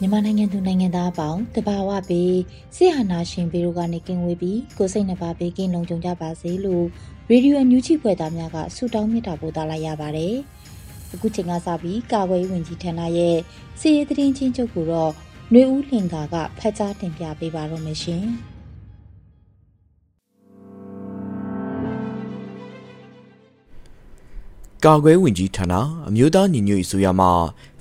[0.00, 2.36] မြန်မာနိုင်ငံသူနိုင်ငံသားအပေါင်းတဘာဝပေး
[2.76, 6.84] စိတ်ဟာနာရှင်ပေတို့ကနေကင်းဝေးပြီးကိုစိတ်နှပါပေးကင်းလုံးကြုံကြပါစေလို့
[7.30, 10.34] ရေဒီယိုအန်ယူဂျီဖွယ်သားများကဆုတောင်းမြတ်တာပို့သလိုက်ရပါတယ်။
[11.12, 13.36] အခုချိန်ကစပြီးကာဝေးဝင်ကြီးဌာနရဲ့
[13.80, 15.12] စီရေးသတင်းချင်းချုပ်ကိုတော့
[15.50, 18.26] ຫນွေဦးလင်ကာကဖတ်ကြားတင်ပြပေးပါတော့မရှင်။
[24.86, 25.74] ကာကွယ်ဝင်ကြီးဌာန
[26.08, 27.28] အမျိုးသားညီညွတ်ရေးဆိုရမှ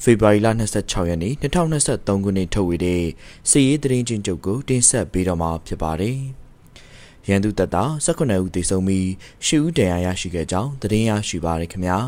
[0.04, 3.04] ဖေဖော်ဝါရီလ26ရက်နေ့2023ခုနှစ်ထုတ်ဝေတဲ့
[3.50, 6.18] စီရေးသတင်းချင်းချုပ်ကိုတင်ဆက်ပေးတော့မှာဖြစ်ပါတယ်။
[7.28, 9.06] ရန်သူတပ်သား18ဦးသေဆုံးပြီး
[9.46, 12.00] 10ဦးဒဏ်ရာရရှိခဲ့ကြောင်းသတင်းရရှိပါရခင်ဗျာ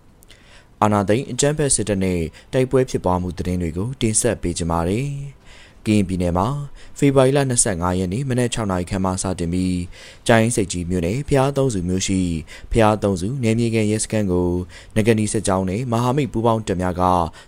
[0.82, 2.20] ။အာနာသိန်းအကြမ်းဖက်စစ်တပ်နဲ့
[2.52, 5.08] တိုက်ပွဲဖြစ်ပွားမှုသတင်းတွေကိုတင်ဆက်ပေးကြပါမယ်။
[5.86, 6.48] ကရင်ပြည်နယ်မှာ
[6.98, 7.38] ဖေဖော်ဝါရီလ
[7.70, 9.76] 25ရက်နေ့မနက်6နာရီခန့်မှစတင်ပြီး
[10.28, 12.20] ကြိုင်းစိတ်ကြီးမြို့နယ်ဖျားသုံးစုမြို့ရှိ
[12.72, 14.48] ဖျားသုံးစုနယ်မြေကန်ရဲစခန်းကို
[14.96, 17.02] ငကနီစစ်ကြောင်းနဲ့မဟာမိတ်ပူးပေါင်းတပ်များက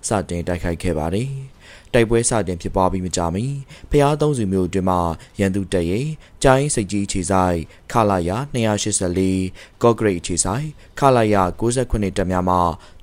[0.09, 1.31] စတင်တိုက်ခိုက်ခဲ့ပါတယ်။
[1.95, 3.45] တိုက်ပွဲစတင်ဖြစ်ပွားပြီးမကြာမီ
[3.91, 5.01] ဖျားသုံးစုမျိုးအတွင်းမှာ
[5.41, 6.07] ရန်သူတပ်ရဲ့
[6.43, 7.59] ကြိုင်းစိတ်ကြီးခြေဆိုင်
[7.93, 8.37] ခလာယာ
[9.25, 10.67] 284ကော့ဂရိတ်ခြေဆိုင်
[10.99, 12.57] ခလာယာ69တပ်များမှ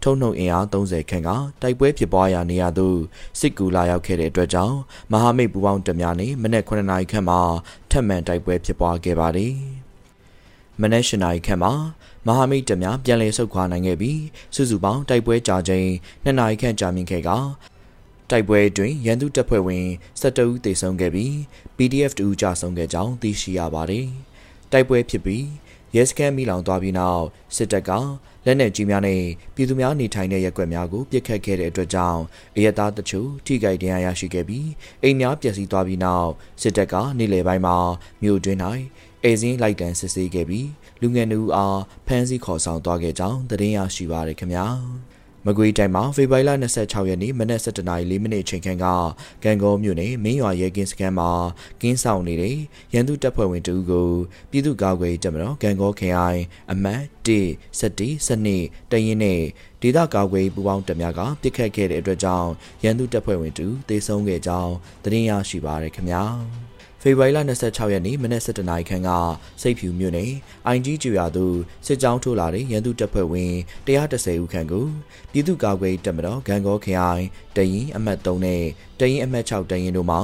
[0.03, 1.29] ထုံနှုံအင်အား30ခန့်က
[1.61, 2.97] တိုက်ပွဲဖြစ်ပွားရာနေရာသို့
[3.39, 4.77] စစ်ကူလာရောက်ခဲ့တဲ့အတွက်ကြောင့်
[5.11, 7.39] မဟာမိတ်ပူးပေါင်းတပ်များနဲ့မနက်9နာရီခန့်မှာ
[7.91, 9.55] ထပ်မံတိုက်ပွဲဖြစ်ပွားခဲ့ပါတယ်။
[10.81, 11.73] မနက်၈နာရီခန့်မှာ
[12.27, 14.21] မဟာမိတ်တပ်များပြန်လည်ဆုတ်ခွာနိုင်ခဲ့ပြီး
[14.55, 15.87] စုစုပေါင်းတိုက်ပွဲကြာချိန်
[16.25, 17.29] 2နာရီခန့်ကြာမြင့်ခဲ့က
[18.31, 19.85] တိုက်ပွဲအတွင်းရန်သူတပ်ဖွဲ့ဝင်
[20.21, 21.33] 12ဦးသေဆုံးခဲ့ပြီး
[21.77, 24.07] PDF 2ဦးကြာဆုံးခဲ့ကြောင်းသိရှိရပါတယ်။
[24.71, 25.45] တိုက်ပွဲဖြစ်ပြီး
[25.95, 27.23] ရဲစခန်းမိလောင်သွားပြီးနောက်
[27.55, 27.91] စစ်တပ်က
[28.45, 29.21] လက်နက်ကြီးများနဲ့
[29.55, 32.21] ပြည်သူများနေထိုင်တဲ့ရပ်ကွက်များကိုပစ်ခတ်ခဲ့တဲ့အတွက်ကြောင့်
[32.55, 34.67] အရသားတချို့ထိခိုက်ဒဏ်ရာရရှိခဲ့ပြီး
[35.03, 36.29] အိမ်များပျက်စီးသွားပြီးနောက်
[36.61, 37.77] စစ်တပ်ကနေ့လယ်ပိုင်းမှာ
[38.23, 38.59] မြို့တွင်း၌
[39.23, 40.67] အဲစင်းလိုက်တန်းစစ်ဆေးခဲ့ပြီး
[41.01, 44.67] လူငယ်နှူအားဖမ်းဆီးခေါ်ဆောင်သွားခဲ့ကြောင်းသတင်းရရှိပါရခင်ဗျာ။
[45.45, 48.85] မကွေးတိုင်းမှာဖေဖော်ဝါရီလ26ရက်နေ့မနက်7:04မိနစ်ချိန်ခန့်က
[49.43, 51.29] ကံကောမြို့နယ်မင်းရွာရဲကင်းစခန်းမှာ
[51.81, 52.57] ကင်းဆောင်နေတဲ့
[52.93, 54.09] ရန်သူတပ်ဖွဲ့ဝင်တဦးကို
[54.51, 56.41] ပြည်သူ့ကာကွယ်တပ်မတော်ကံကောခရိုင်
[56.71, 57.27] အမတ်1
[57.79, 59.41] 7 7တရင်နဲ့
[59.81, 62.49] ဒေသကာကွယ်ပူးပေါင်းတပ်များကပစ်ခတ်ခဲ့တဲ့အတွက်ကြောင့်
[62.83, 66.23] ရန်သူတပ်ဖွဲ့ဝင်တူတေဆုံးခဲ့ကြောင်းသတင်းရရှိပါရခင်ဗျာ။
[67.03, 69.09] ဖေဖော်ဝါရီလ26ရက်နေ့မနက်7:00နာရီခန့်က
[69.61, 70.31] စိတ်ဖြူမြို့နယ်
[70.65, 73.53] အိုင်ကြီးကျွာသို့စစ်ကြောင်းထိုးလာတဲ့ရန်သူတပ်ဖွဲ့ဝင်
[73.85, 74.87] 130ဦးခန့်ကို
[75.31, 77.23] ပြည်သူ့ကာကွယ်တပ်မတော်ဂံကောခရိုင်
[77.55, 78.63] တရင်အမှတ်3နဲ့
[78.99, 80.19] တရင်အမှတ်6တရင်တို့မှာ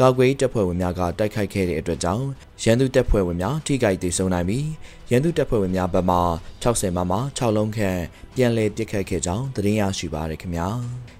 [0.00, 2.26] ကာကွယ်တပ်ဖွဲ့ဝင်များကတိုက်ခိုက်ခဲ့တဲ့အတွက်ကြောင့်
[2.62, 4.68] ရန်သူတပ်ဖွဲ့ဝင်များထိခိုက်ဒေဆုံးနိုင်ပြီး
[5.10, 6.18] ရန်သူတပ်ဖွဲ့ဝင်များဘက်မှ
[6.62, 8.00] 60မမ6လုံးခန့်
[8.34, 10.68] ပြန်လည်ပစ်ခတ်ခဲ့ကြောင်းသတင်းရရှိပါရခင်ဗျာ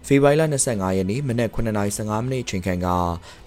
[0.07, 2.89] ဖေဖော်ဝါရီလ25ရက်နေ့မနက်9:15မိနစ်ချိန်ခန့်က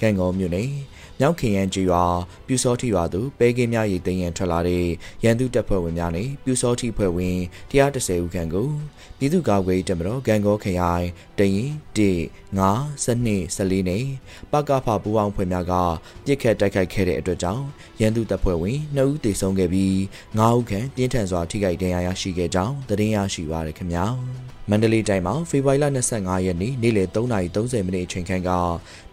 [0.02, 0.72] ကံကောမြို့နယ်
[1.20, 2.04] မြောက်ခင်ရန်ကြီးရွာ
[2.48, 4.86] ပြူစောထီရွာသို့ပဲကင်းများရိတ်သိမ်းရန်ထွက်လာတဲ့
[5.24, 7.38] ရန်သူတပ်ဖွဲ့ဝင်များနဲ့ပြူစောထီဖွဲ့ဝင်
[7.72, 8.70] 130ဦးခန့်ကို
[9.18, 11.08] ပြည်သူ့ကာကွယ်တပ်မတော်ဂံကောခရိုင်
[11.40, 14.06] တရင်1 5 12 14နဲ့
[14.52, 15.74] ပကဖပူအောင်ဖွဲ့များက
[16.26, 17.66] ပြစ်ခတ်တိုက်ခိုက်ခဲ့တဲ့အတွက်ကြောင့်
[18.02, 19.94] ရန်သူတပ်ဖွဲ့ဝင်2ဦးသေဆုံးခဲ့ပြီး
[20.38, 24.06] 9ဦးခန့်ပြင်းထန်စွာထိခိုက်ဒဏ်ရာရရှိခဲ့ကြောင်းသတင်းရရှိပါရခင်ဗျာ
[24.70, 28.50] မန္တလေးတိုင်းမှာဖေဖော်ဝါရီလ25ရက်နေ့နေ့လယ်3:30မိနစ်အချိန်ခန့်က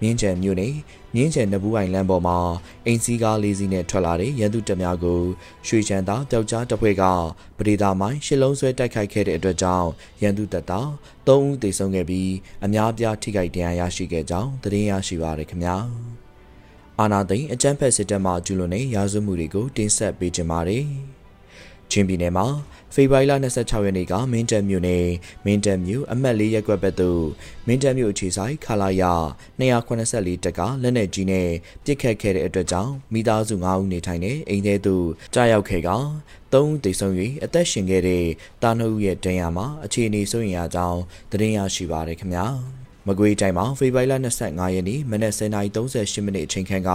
[0.00, 0.74] မြင်းချံမြို့နယ်
[1.14, 2.38] မြင်းချံနဘူးအိုင်လမ်းပေါ်မှာ
[2.86, 5.20] အင်စီကားလေးစီးနဲ့ထွက်လာတဲ့ရန်သူတပ်များကို
[5.66, 7.04] ရွှေချမ်းသာပျောက်ကြားတပ်ဖွဲ့က
[7.58, 9.88] ပဒေသာမိုင်းရှစ်လုံးဆွဲတိုက်ခိုက်ခဲ့တဲ့အတွက်ကြောင့်
[10.22, 10.88] ရန်သူတပ်သား
[11.30, 12.30] 3ဦးသေဆုံးခဲ့ပြီး
[12.64, 15.76] အများပြားထိခိုက်ဒဏ်ရာရရှိခဲ့ကြောင်းသတင်းရရှိပါရခင်ဗျာ
[16.98, 20.84] အာနာသိန်းအကြမ်းဖက်စစ်တပ်မှကျူးလွန်တဲ့ရာဇဝမှုတွေကိုတင်ဆက်ပေးကြပါမယ်
[21.92, 22.46] ချင်းပြည်နယ်မှာ
[22.94, 25.06] ဖေဖော်ဝါရီလ26ရက်နေ့ကမင်းတပ်မြို့နယ်
[25.44, 27.24] မင်းတပ်မြို့အမှတ်၄ရပ်ကွက်ဘက်သို့
[27.66, 29.02] မင်းတပ်မြို့အခြေဆိုင်ခလာရ
[29.60, 31.48] 284တက်ကလက်နက်ကြီးနဲ့
[31.84, 35.90] ပစ်ခတ်ခဲ့တဲ့အတွက်ကြောင့်မိသားစု9ဦးနေထိုင်တဲ့အိမ်ထဲသို့ကြားရောက်ခဲ့က
[36.52, 37.14] 3ဦးသေဆုံး၍
[37.44, 38.24] အသက်ရှင်ခဲ့တဲ့
[38.62, 41.00] တာနှုတ်ရဲ့ဒဏ်ရာမှာအခြေအနေဆိုရင်အကြောင်း
[41.30, 42.46] သတင်းရရှိပါရခင်ဗျာ
[43.06, 46.90] မကွေးတိုင်းမှာဖေဖော်ဝါရီလ25ရက်နေ့မနက်09:38မိနစ်အချိန်ခန့်က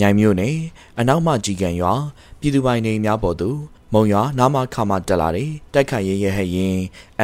[0.00, 0.56] ညိုင်မြို့နယ်
[0.98, 1.94] အနောက်မှကြီးကံရွာ
[2.40, 3.58] ပြည်သူပိုင်နေများပေါ်သို့
[3.94, 6.76] မုံရွာနာမခါမတက်လာတဲ့တိုက်ခိုက်ရေးရဟရင်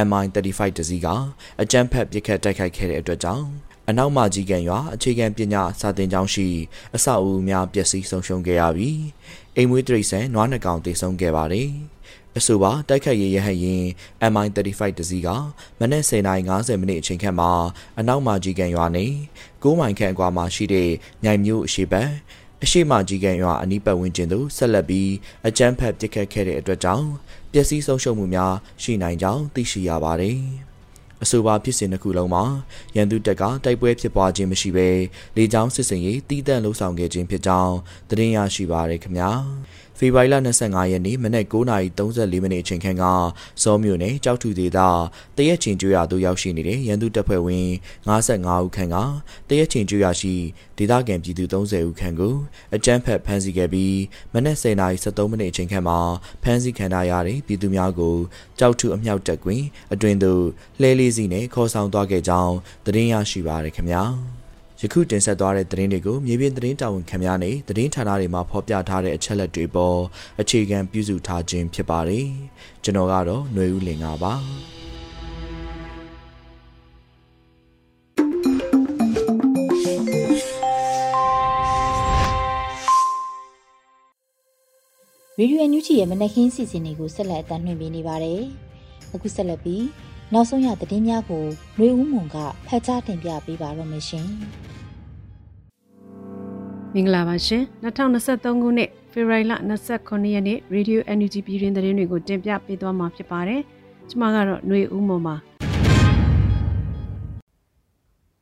[0.07, 1.07] MI35 တစီးက
[1.63, 3.47] အကြမ်းဖက်ပစ်ခတ်တိုက်ခိုက်ခဲ့တဲ့အတွက်ကြောင့်
[3.89, 6.49] အနောက်မှကြီးကံရွာအခြေခံပညာစာသင်ကျောင်းရှိ
[6.97, 9.01] အဆောက်အဦများပျက်စီးဆုံးရှုံးခဲ့ရပြီး
[9.57, 11.71] အိမ်မွေးတရိษံနွားနှကောင်တည်ဆုံခဲ့ပါတယ်
[12.39, 13.85] အဆိုပါတိုက်ခိုက်ရေးရဟရင်
[14.33, 15.29] MI35 တစီးက
[15.81, 17.51] မနက်10:50မိနစ်အချိန်ခန့်မှာ
[17.99, 19.07] အနောက်မှကြီးကံရွာနေ
[19.63, 20.91] 9မိုင်ခန့်အကွာမှာရှိတဲ့
[21.25, 22.11] ညိုင်မြို့အရှိဘက်
[22.65, 25.11] အရှိမကြီးကံရွာအနီးပတ်ဝန်းကျင်သို့ဆက်လက်ပြီး
[25.49, 27.07] အကြမ်းဖက်ပစ်ခတ်ခဲ့တဲ့အတွက်ကြောင့်
[27.53, 30.39] ပျက်စီးဆုံးရှုံးမှုများရှိနိုင်ကြောင်းသိရှိရပါတယ်။
[31.23, 32.45] အဆိုပါဖြစ်စဉ်တစ်ခုလုံးမှာ
[32.97, 34.89] ရန်သူတပ်ကတိုက်ပွဲဖြစ်ပွားခြင်းမရှိဘဲ
[35.37, 37.75] လေကြောင်းစစ်စင်ရေးတီးတန့်လှုပ်ဆောင်ခဲ့ခြင်းဖြစ်ကြောင်း
[38.11, 39.31] သတင်းရရှိပါရခင်ဗျာ။
[39.99, 43.05] ဖေဖော်ဝါရီလ25ရက်နေ့မနက်9:34မိနစ်အချိန်ခန့်က
[43.63, 44.79] စောမြို့နယ်ကြောက်ထူဒေသ
[45.37, 47.69] တရက်ချင်းကျွရသို့ရောက်ရှိနေတဲ့ရန်သူတပ်ဖွဲ့ဝင်
[48.09, 48.97] 55ဦးခန့်က
[49.49, 50.35] တရက်ချင်းကျွရရှိ
[50.79, 52.35] ဒေသခံပြည်သူ30ဦးခန့်ကို
[52.75, 53.97] အကြမ်းဖက်ဖမ်းဆီးခဲ့ပြီး
[54.33, 55.99] မနက်10:73မိနစ်အချိန်ခန့်မှာ
[56.43, 58.17] ဖမ်းဆီးခံထားရတဲ့ပြည်သူများကို
[58.59, 60.43] ကြောက်ထူအမြောက်တပ်ကွင်းအတွင်သို့
[60.81, 62.55] လှဲလေးစီနဲ့ခေါ်ဆောင်သွားခဲ့ကြောင်း
[62.85, 64.05] သတင်းရရှိပါရခင်ဗျာ။
[64.81, 69.99] ယခုတင်ဆက်သွားတဲ့သတင်းတွေကိုမြေပြင်သတင်းတာဝန်ခံများနဲ့သတင်းဌာနတွေမှာဖော်ပြထားတဲ့အချက်လက်တွေပေါ်
[70.41, 72.27] အခြေခံပြုစုထားခြင်းဖြစ်ပါတယ်။
[72.85, 74.35] ကျွန်တော်ကတော့ຫນွေဦးလင်ပါပါ။
[85.39, 88.41] ရေဒီယိုညူချီရဲ့မနက်ခင်းစီစဉ်တွေကိုဆက်လက်အသံလွှင့်ပေးနေပါတယ်။
[89.15, 89.83] အခုဆက်လက်ပြီး
[90.37, 91.45] နောက်ဆုံးရသတင်းများကို
[91.79, 92.37] လွေဦးမွန်က
[92.67, 94.27] ဖတ်ကြားတင်ပြပေးပါရမရှင်။
[96.95, 99.53] မင်္ဂလာပါရှင်။2023ခုနှစ်ဖေဖော်ဝါရီလ
[99.93, 103.61] 29ရက်နေ့ Radio NUG ပြည်တွင်သတင်းတွေကိုတင်ပြပေးသွားမှာဖြစ်ပါတယ်။
[104.09, 105.37] ကျွန်မကတော့လွေဦးမွန်ပါ။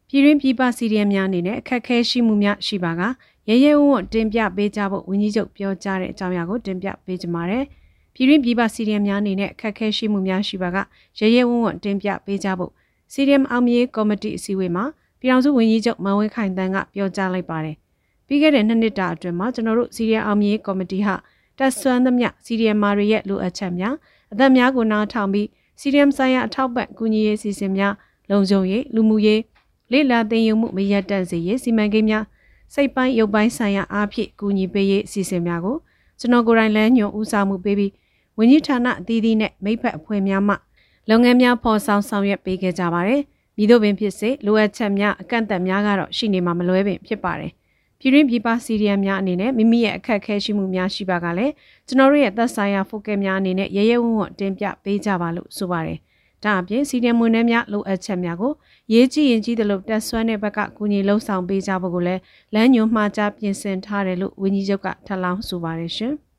[0.09, 3.03] ပြည်တွင်းပြည်ပစီရီယံများအနေနဲ့အခက်အခဲရှိမှုများရှိပါက
[3.49, 7.65] ရဲရဲဝံ့ဝံ့တင်ပြပေးကြဖို့ဝန်ကြီးချုပ်ပြောကြားတဲ့အကြောင်းအရာကိုတင်ပြပေးကြပါမယ်။
[8.15, 10.77] ပြည်တွင်ပြည်ပစီရီယံများအနေနဲ့အခက်ခဲရှိမှုများရှိပါက
[11.19, 12.73] ရဲရဲဝံ့ဝံ့တင်ပြပေးကြဖို့
[13.13, 14.85] စီရီယံအောင်မြေကော်မတီအစည်းအဝေးမှာ
[15.21, 17.77] ပြည်ထောင်စုဝန်ကြီးချုပ်မန်ဝင်းခိုင်တန်းကပြောကြားလိုက်ပါတယ်
[18.27, 21.15] ပြီးခဲ့တဲ့နှစ်နှစ်တာအတွင်းမှာကျွန်တော်တို့စီရီယံအောင်မြင်ကော်မတီဟာ
[21.59, 23.95] တက်ဆွမ်းသမျှစီရီယံမာတွေရဲ့လိုအပ်ချက်များ
[24.33, 25.49] အသက်များကိုနားထောင်ပြီး
[25.81, 27.95] စီရီယံဆိုင်ရာအထောက်ပံ့ကူညီရေးစီစဉ်များ
[28.31, 29.41] လုံခြုံရေးလူမှုရေး
[29.93, 32.25] လေ့လာသင်ယူမှုမရတန့်စေရေးစီမံကိန်းများ
[32.75, 35.77] စိတ်ပိုင်းရုပ်ပိုင်းဆိုင်ရာအားဖြင့်ကူညီပေးရေးအစီအစဉ်များကို
[36.19, 37.93] ကျွန်တော်ကိုယ်တိုင်လမ်းညွှန်ဦးဆောင်မှုပေးပြီး
[38.39, 40.55] ဝန်ကြီးဌာနအသီးသီးနဲ့မိဖက်အဖွဲ့များမှ
[41.11, 43.21] လုပ်ငန်းများဖော်ဆောင်ဆောင်ရွက်ပေးခဲ့ကြပါတယ်။
[43.57, 47.53] မိတို့ပင်ဖြစ်စေလိုအပ်ချက်များအကန့်အသတ်များကတော့ရှိနေမှာမလွဲပင်ဖြစ်ပါတယ်
[47.99, 51.53] ပြည်တွင်းပြည်ပစီရီယံများအနေနဲ့မိမိရဲ့အခက်အခဲရှိမှုများရှိပါကလည်း
[51.87, 55.99] ကျွန်တော်တို့ရဲ့သက်ဆိုင်ရာ focus များအနေနဲ့ရရဲဝံ့ဝံ့တင်ပြပေးကြပါလို့ဆိုပါတယ်။
[56.45, 58.53] ဒါအပြင်စီရီယံမွေးနှဲများလိုအပ်ချက်များကို
[58.93, 62.21] ရေးကြည့်ရင်ကြီးတယ်လို့တက်ဆွမ်းတဲ့ဘက်ကကူညီလှုံ့ဆော်ပေးကြဖို့ကိုလည်း
[62.55, 66.15] လမ်းညွှန်မှာကြားပြင်ဆင်ထားတယ်လို့ဝန်ကြီးချုပ်ကထပ်လောင်းဆိုပါတယ်ရှင်။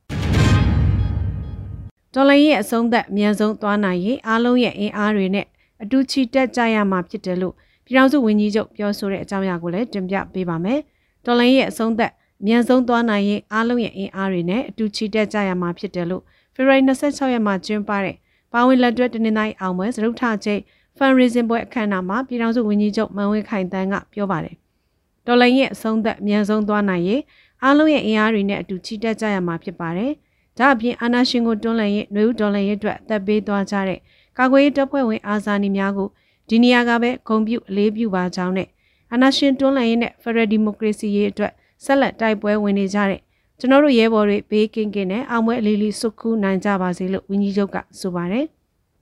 [2.13, 5.45] ဒေါ်လာရဲ့အဆုံးသက်အမြန်ဆုံးသွားနိုင်ရေးအားလုံးရဲ့အင်အားတွေနဲ့
[5.83, 7.53] အတူချီတက်ကြရမှာဖြစ်တယ်လို့
[7.85, 10.79] ပြည်ထောင်စုဝန်ကြီးချုပ်ပြောဆိုတဲ့အကြောင်းအရာကိုလည်းတင်ပြပေးပါမယ်။
[11.25, 12.11] တော်လိုင်းရဲ့အဆုံးသက်
[12.41, 16.23] အမြန်ဆုံးသွားနိုင်ရင်အားလုံးရဲ့အင်အားတွေနဲ့အတူချီတက်ကြရမှာဖြစ်တယ်လို့
[16.55, 18.15] ဖေဖော်ဝါရီ26ရက်မှာကျင်းပတဲ့
[18.53, 20.61] ပါဝင်လက်တွဲတနင်္လာရီအောင်ပွဲစရုပ်ထချိတ်
[20.97, 24.55] fundraising ပွဲအခမ်းအနားမှာပြည်ထောင်စုဝန်ကြီးချုပ်မန်ဝင်းခိုင်တန်းကပြောပါတယ်။
[25.27, 27.21] တော်လိုင်းရဲ့အဆုံးသက်အမြန်ဆုံးသွားနိုင်ရင်
[27.63, 30.11] အားလုံးရဲ့အင်အားတွေနဲ့အတူချီတက်ကြရမှာဖြစ်ပါတယ်။
[30.57, 33.99] ဒါအပြင်အာနာရှင်ကိုတွန်းလှန်ရေးနှွေဦးတော်လှန်ရေးအတွက်အသက်ပေးသွားကြတဲ့
[34.37, 36.07] ကာကွယ်ရေးတပ်ဖွဲ့ဝင်အာဇာနည်များကို
[36.49, 38.67] ဒီနေရာကပဲဂုဏ်ပြုအလေးပြုပါကြောင်းနဲ့
[39.11, 41.51] အာဏာရှင်တွန်းလှန်ရေးနဲ့ဖက်ဒရယ်ဒီမိုကရေစီရေးအတွက်
[41.83, 43.19] ဆက်လက်တိုက်ပွဲဝင်နေကြတဲ့
[43.59, 48.45] ကျွန်တော်တို့ရဲဘော်တွေဘေးကင်းကင်းနဲ့အောင်ပွဲအလေးလေးစုခူးနိုင်ကြပါစေလို့ဝန်ကြီးချုပ်ကဆိုပါတယ်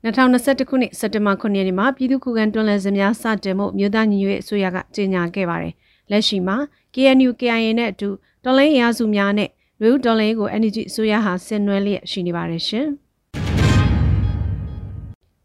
[0.03, 5.73] 2021ခုနှစ်စက်တင်ဘာ9ရက်နေ့မှာပြည်သူ့ခုခံတွန်းလှန်စစ်များစတင်မှုမြို့သားညီညွတ်ရေးအစိုးရကကြေညာခဲ့ပါတယ်။
[6.11, 6.57] လက်ရှိမှာ
[6.93, 8.09] KNU KIA နဲ့အတူ
[8.43, 9.49] တော်လိုင်းရာစုများနဲ့
[9.83, 12.87] လူဦးတော်လိုင်းကို energy အစိုးရဟာဆင်နွှဲလျက်ရှိနေပါတယ်ရှင်။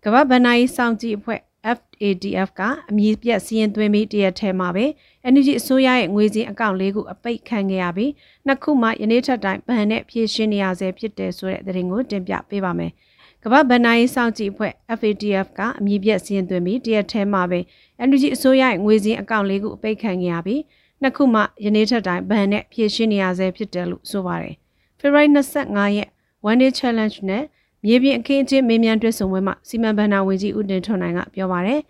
[0.05, 1.41] ကမ္ဘာ့ဗဏ္ဍာရေးစောင့်ကြည့်အဖွဲ့
[1.79, 4.85] FADF ကအမည်ပြက်စီးရင်သွင်းပြီးတရက်ထဲမှာပဲ
[5.33, 8.11] NUG အစိုးရရဲ့ငွေစင်းအကောင့်လေးခုအပိတ်ခံခဲ့ရပြီး
[8.47, 12.93] နှစ်ခုမှယနေ့ထက်တိုင်ဗန်နဲ့ဖြည့်ရှင်းနေရဆဲဖြစ်တယ်ဆိုတဲ့သတင်းကိုတင်ပြပေးပါမယ်။
[13.43, 17.61] ကမ္ဘာဗန်နာရေးစောင့်ကြည့်အဖွဲ့ FADF ကအမည်ပြက်စီးရင်သွင်းပြီးတရက်ထဲမှာပဲ
[18.09, 20.61] NUG အစိုးရရဲ့ငွေစင်းအကောင့်လေးခုအပိတ်ခံခဲ့ရပြီး
[21.03, 24.55] နှစ်ခုမှယနေ့ထက်တိုင်ဗန်နဲ့ဖြည့်ရှင်းနေရဆဲဖြစ်တယ်လို့ဆိုပါတယ်။
[24.99, 26.09] ဖေဖော်ဝါရီ25ရက်
[26.49, 27.45] One Day Challenge နဲ့
[27.85, 31.81] မြေပြင်အခင်းအကျင်းမေးမြန်းတွေ့ဆုံပွဲမှာစီမံဘဏ္ဍာဝန်ကြီးဦးတင်ထွန်းနိုင်ကပြောပါရယ်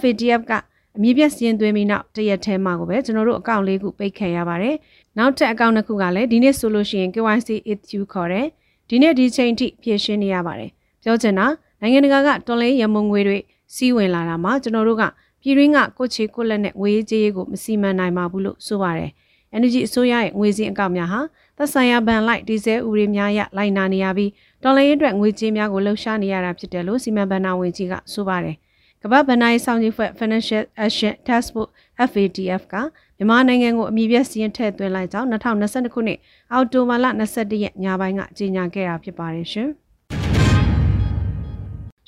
[0.00, 0.52] FATF က
[0.96, 4.74] အမြင့်ပြည့်စည်သွင်းပြီးနောက်တရက်ထဲမှာကိုပဲကျွန်တော်တို့အကောင့်လေးခုပိတ်ခံရပါတယ်။
[5.18, 8.46] နောက်ထပ်အကောင့်တစ်ခုကလည်းဒီနေ့ဆိုလို့ရှိရင် KYC issue ခေါ်တယ်။
[8.88, 10.70] ဒီနေ့ဒီချိန်ထိဖြည့်ရှင်းနေရပါတယ်။
[11.02, 11.46] ပြောချင်တာ
[11.80, 13.38] နိုင်ငံတကာကတော်လိုင်းရမုံငွေတွေ
[13.74, 15.02] စီးဝင်လာတာမှာကျွန်တော်တို့က
[15.42, 19.10] ပြည်ရင်းကကိုချေကိုလက်နဲ့ငွေကြေးရေးကိုမစီမံနိုင်ပါဘူးလို့ဆိုပါတယ်။
[19.56, 21.20] Energy အစိုးရရဲ့ငွေစင်းအကောင့်များဟာ
[21.56, 24.30] သက်ဆိုင်ရာဘဏ်လိုက်ဒီဇယ်ဥရိများရလိုက်နာနေရပြီး
[24.62, 28.56] တော်လိုင်းအတွက်ငွေကြေးများကိုလှုပ်ရှားနေရတာဖြစ်တယ်လို့စီမံဘဏ္ဍာဝန်ကြီးကဆိုပါတယ်။
[29.02, 31.72] ကမ္ဘာဗဏ္ဍာရေးဆောင်ရွက်ဖွဲ့ Financial Action Task Force
[32.10, 32.74] FATF က
[33.16, 36.18] မြန်မာနိုင်ငံကိုအမည်ပြစီရင်ထည့်သွင်းလိုက်ကြောင်း2022ခုနှစ်
[36.52, 39.68] အောက်တိုဘာလ22ရက်ညပိုင်းကကြေညာခဲ့တာဖြစ်ပါတယ်ရှင်။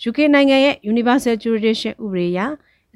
[0.09, 2.41] UK နိုင်ငံရဲ့ Universal Jurisdiction ဥပဒေအရ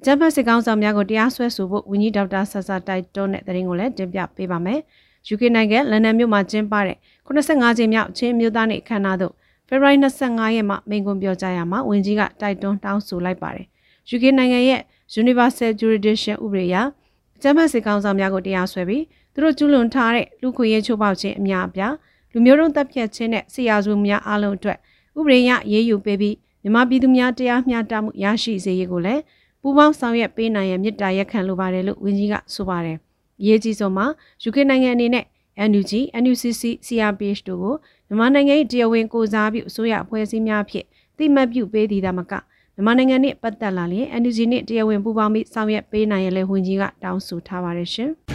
[0.06, 4.80] အကြမ်းဖက်စစ်ကောင်ဆောင်များကိုတရားစွဲဆိုဖို့ဝန်ကြီးဒေါက်တာဆဆတိုက်တွန်းတဲ့သတင်းကိုလည်းတင်ပြပေးပါမယ်။
[5.32, 6.96] UK နိုင်ငံလန်ဒန်မြို့မှာကျင်းပတဲ့
[7.26, 9.32] 85ကြိမ်မြောက်ချင်းမြို့သားနေ့အခမ်းအနားသို့
[9.68, 13.66] ဖေဖော်ဝါရီ25ရက်မှာမိန့်ခွန်းပြောကြားရမှာဝန်ကြီးကတိုက်တွန်းတောင်းဆိုလိုက်ပါတယ်။
[14.14, 14.80] UK နိုင်ငံရဲ့
[15.22, 16.76] Universal Jurisdiction ဥပဒေအရ
[17.36, 21.94] အကြမ်းဖက်စစ်ကောင်ဆောင်များကိုတရားစွဲပြီးသူတို့ကျူးလွန်ထားတဲ့လူခွင့်ရေးချိုးဖောက်ခြင်းအများအပြား
[22.32, 24.78] လူမျိုးတုံးတပ်ဖြတ်ခြင်းနဲ့ဆရာစုများအလုံးအတွက်
[25.18, 29.22] ဥပဒေရရေးယူပေးပြီးမြန်မာပြည်သူများတရားမျှတမှုရရှိစေရေးကိုလည်း
[29.62, 32.96] ပူးပေါင်းဆောင်ရွက်ပေးနိုင်ရန်မြစ်တာရက်ခံလိုပါတယ်လို့ဝန်ကြီးကဆိုပါတယ်။
[33.46, 34.06] ရေးကြီးဆုံးမှာ
[34.48, 35.24] UK နိုင်ငံအနေနဲ့
[35.70, 37.74] NUG, NUCC, CRPH တို့ကို
[38.08, 40.86] မြန်မာနိုင်ငံ၏တရားဝင်ကိုစားပြုအစိုးရအဖွဲ့အစည်းများဖြင့်
[41.18, 42.32] တိမှတ်ပြုပေးသည်သာမက
[42.74, 48.10] မြန်မာနိုင်ငံနဲ့ပတ်သက်လာရင် NUG နဲ့တရားဝင်ပူးပေါင်းပြီးဆောင်ရွက်ပေးနိုင်ရလဲဝန်ကြီးကတောင်းဆိုထားပါတယ်ရှင်။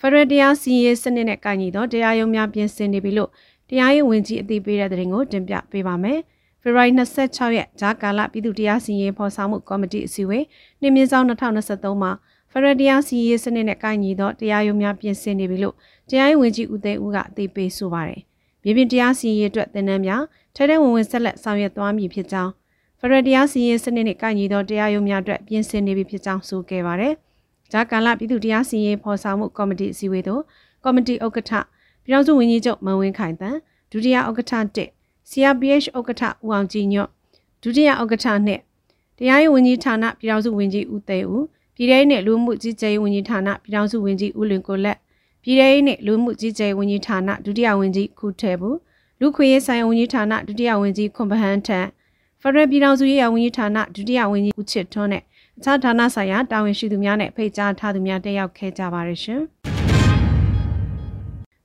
[0.00, 3.30] ဖရဒတရားစီရေးစနစ်နဲ့ကိုင်ညီတော့တရားရုံးများပြင်ဆင်နေပြီလို့
[3.70, 6.18] တရားရေးဝန်ကြီးအသိပေးတဲ့တဲ့ရင်ကိုတင်ပြပေးပါမယ်။
[6.66, 10.44] ဖေဖော်ဝါရီ26ရက်ဂျာကာလပြည်သူတရားစီရင်ဖော်ဆောင်မှုကော်မတီအစည်းအဝေး
[10.80, 12.12] နှင်းမြင့်ဆောင်2023မှာ
[12.50, 15.74] ဖရဒတရားစီရေးစနစ်နဲ့ကိုင်ညီတော့တရားရုံးများပြင်ဆင်နေပြီလို့
[16.10, 18.20] တရားရေးဝန်ကြီးဦးသိန်းဦးကအသိပေးဆိုပါတယ်။
[18.64, 20.22] မြေပြင်တရားစီရင်အတွက်တင်နန်းများ
[20.56, 22.52] ထဲထဲဝင်ဝင်ဆက်လက်ဆောင်ရွက်သွားမည်ဖြစ်ကြောင်း
[23.00, 27.14] ဖရတရားစီရင်စနစ်နဲ့ကိုင်ညီသောတရားရုံးများအတွက်ပြင်ဆင်နေပြီဖြစ်ကြောင်းဆိုခဲ့ပါတယ်။
[27.72, 30.42] ဂျာကာလပြည်သူတရားစီရင်ဖော်ဆောင်မှုကော်မတီအစည်းအဝေးသို့
[30.84, 31.52] ကော်မတီဥက္ကဋ္ဌ
[32.04, 33.56] ပြည်ထောင်စုဝန်ကြီးချုပ်မန်ဝင်းခိုင်တန်
[33.90, 34.95] ဒုတိယဥက္ကဋ္ဌ1
[35.30, 37.08] CRPH ဥက္ကဋ္ဌဦးအောင်ကြည်ညွတ်
[37.62, 38.26] ဒုတိယဥက္ကဋ္ဌ
[38.76, 44.98] 2တရားရေးဝန်ကြီးဌာနပြည်ထောင်စုဝန်ကြီးဦးသိန်းဦးပြည်ထောင်နဲ့လူမှုကြီးကြပ်ရေးဝန်ကြီးဌာနပြည်ထောင်စုဝန်ကြီးဦးလွင်ကိုလက်
[45.42, 48.76] ပြည်ထောင်နဲ့လူမှုကြီးကြပ်ရေးဝန်ကြီးဌာနဒုတိယဝန်ကြီးခုထဲဘူး
[49.20, 51.80] လူခွေရေးဆိုင်ဝန်ကြီးဌာနဒုတိယဝန်ကြီးခွန်ပဟန်းထံ
[52.40, 55.22] ဖရယ်ပြည်ထောင်စုရေးရာဝန်ကြီးဌာနဒုတိယဝန်ကြီးဦးချစ်ထွန်းနဲ့
[55.58, 59.42] အခြားဌာနဆိုင်ရာတာဝန်ရှိသူများနဲ့ဖိတ်ကြားထားသူများတက်ရောက်ခဲ့ကြပါရရှင်။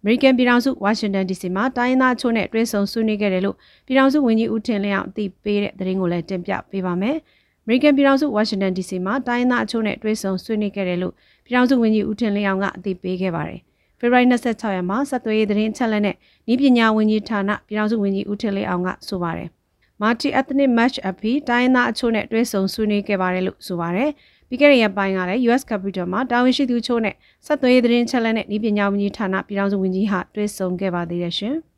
[0.04, 3.56] အမေရိကန်ပြည်ထောင်စုဝါရှင်တန် DC မှာတိုင်းသားချို့နဲ့တွဲဆုံဆွေးနွေးခဲ့တယ်လို့
[3.86, 7.18] ပြည်ထောင်စုဝန်ကြီးဦးထင်လင်းအောင်အသိပေးတဲ့သတင်းကိုလည်းတင်ပြပေးပါမယ်။
[7.64, 11.14] အမေရိကန်ပြည်ထောင်စုဝါရှင်တန် DC မှာတိုင်းသားချို့နဲ့တွဲဆုံဆွေးနွေးခဲ့တယ်လို့
[11.46, 13.60] ပြည်ထောင်စုဝန်ကြီးဦးထင်လင်းအောင်ကအသိပေးခဲ့ပါတယ်။
[14.00, 16.16] ဖေဖော်ဝါရီ26ရက်မှာဆက်သွယ်ရေးသတင်းချက်လက်နဲ့
[16.52, 19.50] ဤပညာဝန်ကြီးဌာနပြည်ထောင်စုဝန်ကြီးဦးထင်လင်းအောင်ကဆိုပါတယ်။
[20.02, 24.10] Multi Ethnic Match အဖြစ်တိုင်းရင်းသားအချို့နဲ့တွဲဆုံဆွေးနွေးခဲ့ပါတယ်လို့ဆိုပါတယ်။
[24.52, 27.16] ပြီးခဲ့တဲ့ရက်ပိုင်းကလည်း US Capital မှာတာဝန်ရှိသူချို့နဲ့
[27.46, 31.56] ဆက်သွယ်ရေးသတင်းချက်လက်နဲ့ဤပညာဝန်ကြီးဌာနပြည်ထောင်စုဝန်ကြီးဟာတွဲဆုံခဲ့ပါသေးတယ်ရှင်။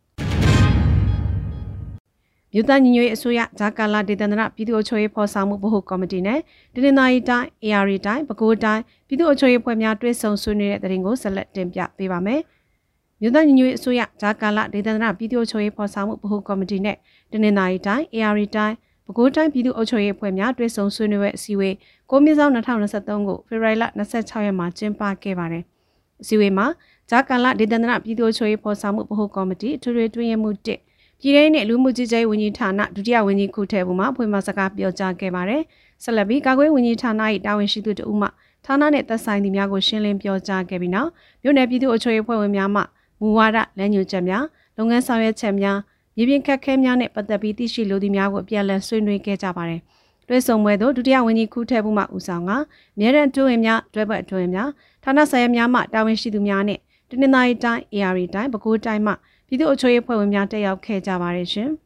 [2.54, 6.40] မြို့သားညီညွတ်ရေးအစိုးရဂျာကာလာဒေသန္တရပြည်သူ့အချုပ်ရေးဖော်ဆောင်မှုဗဟိုကော်မတီနဲ့
[6.76, 12.42] တနင်္သာရီတိုင်း AR တိုင်းပဲခူးတိုင်းပြည်သူ့အချုပ်ရေးဖွဲ့များတွဲဆုံဆွေးနွေးတဲ့တဲ့ရင်ကိုဆက်လက်တင်ပြပေးပါမယ်။
[13.22, 16.98] မြို့သားညီညွတ်ရေးအစိုးရဂျာကာလဒေသနာပြည်သူ့အုပ်ချုပ်ရေးဖော်ဆောင်မှုဗဟိုကော်မတီနဲ့
[17.32, 18.76] တနင်္သာရီတိုင်း AR တိုင်း
[19.06, 21.76] ပဲခူးတိုင်းပြည်သူ့အုပ်ချုပ်ရေးအဖွဲ့များတွဲဆုံဆွေးနွေးတဲ့အစည်းအဝေး
[22.12, 25.64] ကိုမြင့်ဆောင်2023ကိုဖေဖော်ဝါရီလ26ရက်မှာကျင်းပခဲ့ပါတယ်။
[26.22, 26.68] အစည်းအဝေးမှာ
[27.10, 30.80] ဂျာကာလဒေသနာပြည်သူ့အုပ်ချုပ်ရေးဖော်ဆောင်မှုဗဟိုကော်မတီထွေထွေတွင်းရမှု1ပြည်
[31.22, 35.62] ထောင်နဲ့လူမှုကြီးကြပ်ဝန်ကြီးဌာနဒုတိယဝန်ကြီးခုထဲဘူးမှာဖွင့်မစကားပြောကြားခဲ့ပါတယ်။
[36.04, 37.12] ဆက်လက်ပြီးကာကွယ်ဝန်ကြီးဌာန၏
[37.46, 38.28] တာဝန်ရှိသူတို့မှ
[38.66, 41.10] ဌာနနဲ့သက်ဆိုင်သူများကိုရှင်းလင်းပြောကြားခဲ့ပြီးနောက်
[41.44, 42.82] မြို့နယ်ပြည်သူ့အုပ်ချုပ်ရေးဖွဲ့ဝင်များမှ
[43.22, 44.44] မူဝါဒလမ်းညွှန်ချက်များ
[44.78, 45.78] လုပ်ငန်းဆောင်ရွက်ချက်များ
[46.16, 49.82] မြေပြင်ခက်ခဲများနဲ့ပတ်သက်ပြီးသိရှိလိုသည့်များကိုအပြန်အလှန်ဆွေးနွေးခဲ့ကြပါတယ်။
[50.28, 52.60] တွဲဆုံပွဲသို့ဒုတိယဝန်ကြီးခုထဲဘူးမှဦးဆောင်ကအ
[53.00, 54.70] မြဲတမ်းတွင်းများတွဲဘက်အတွင်းများ
[55.04, 56.80] ဌာနဆိုင်ရာများမှတာဝန်ရှိသူများနဲ့
[57.10, 59.14] တနင်္သာရီတိုင်း AR တိုင်းပဲခူးတိုင်းမှ
[59.48, 61.70] ပြည်သူ့အချို့ရေးဖွဲ့ဝင်များတက်ရောက်ခဲ့ကြပါတယ်ရှင်။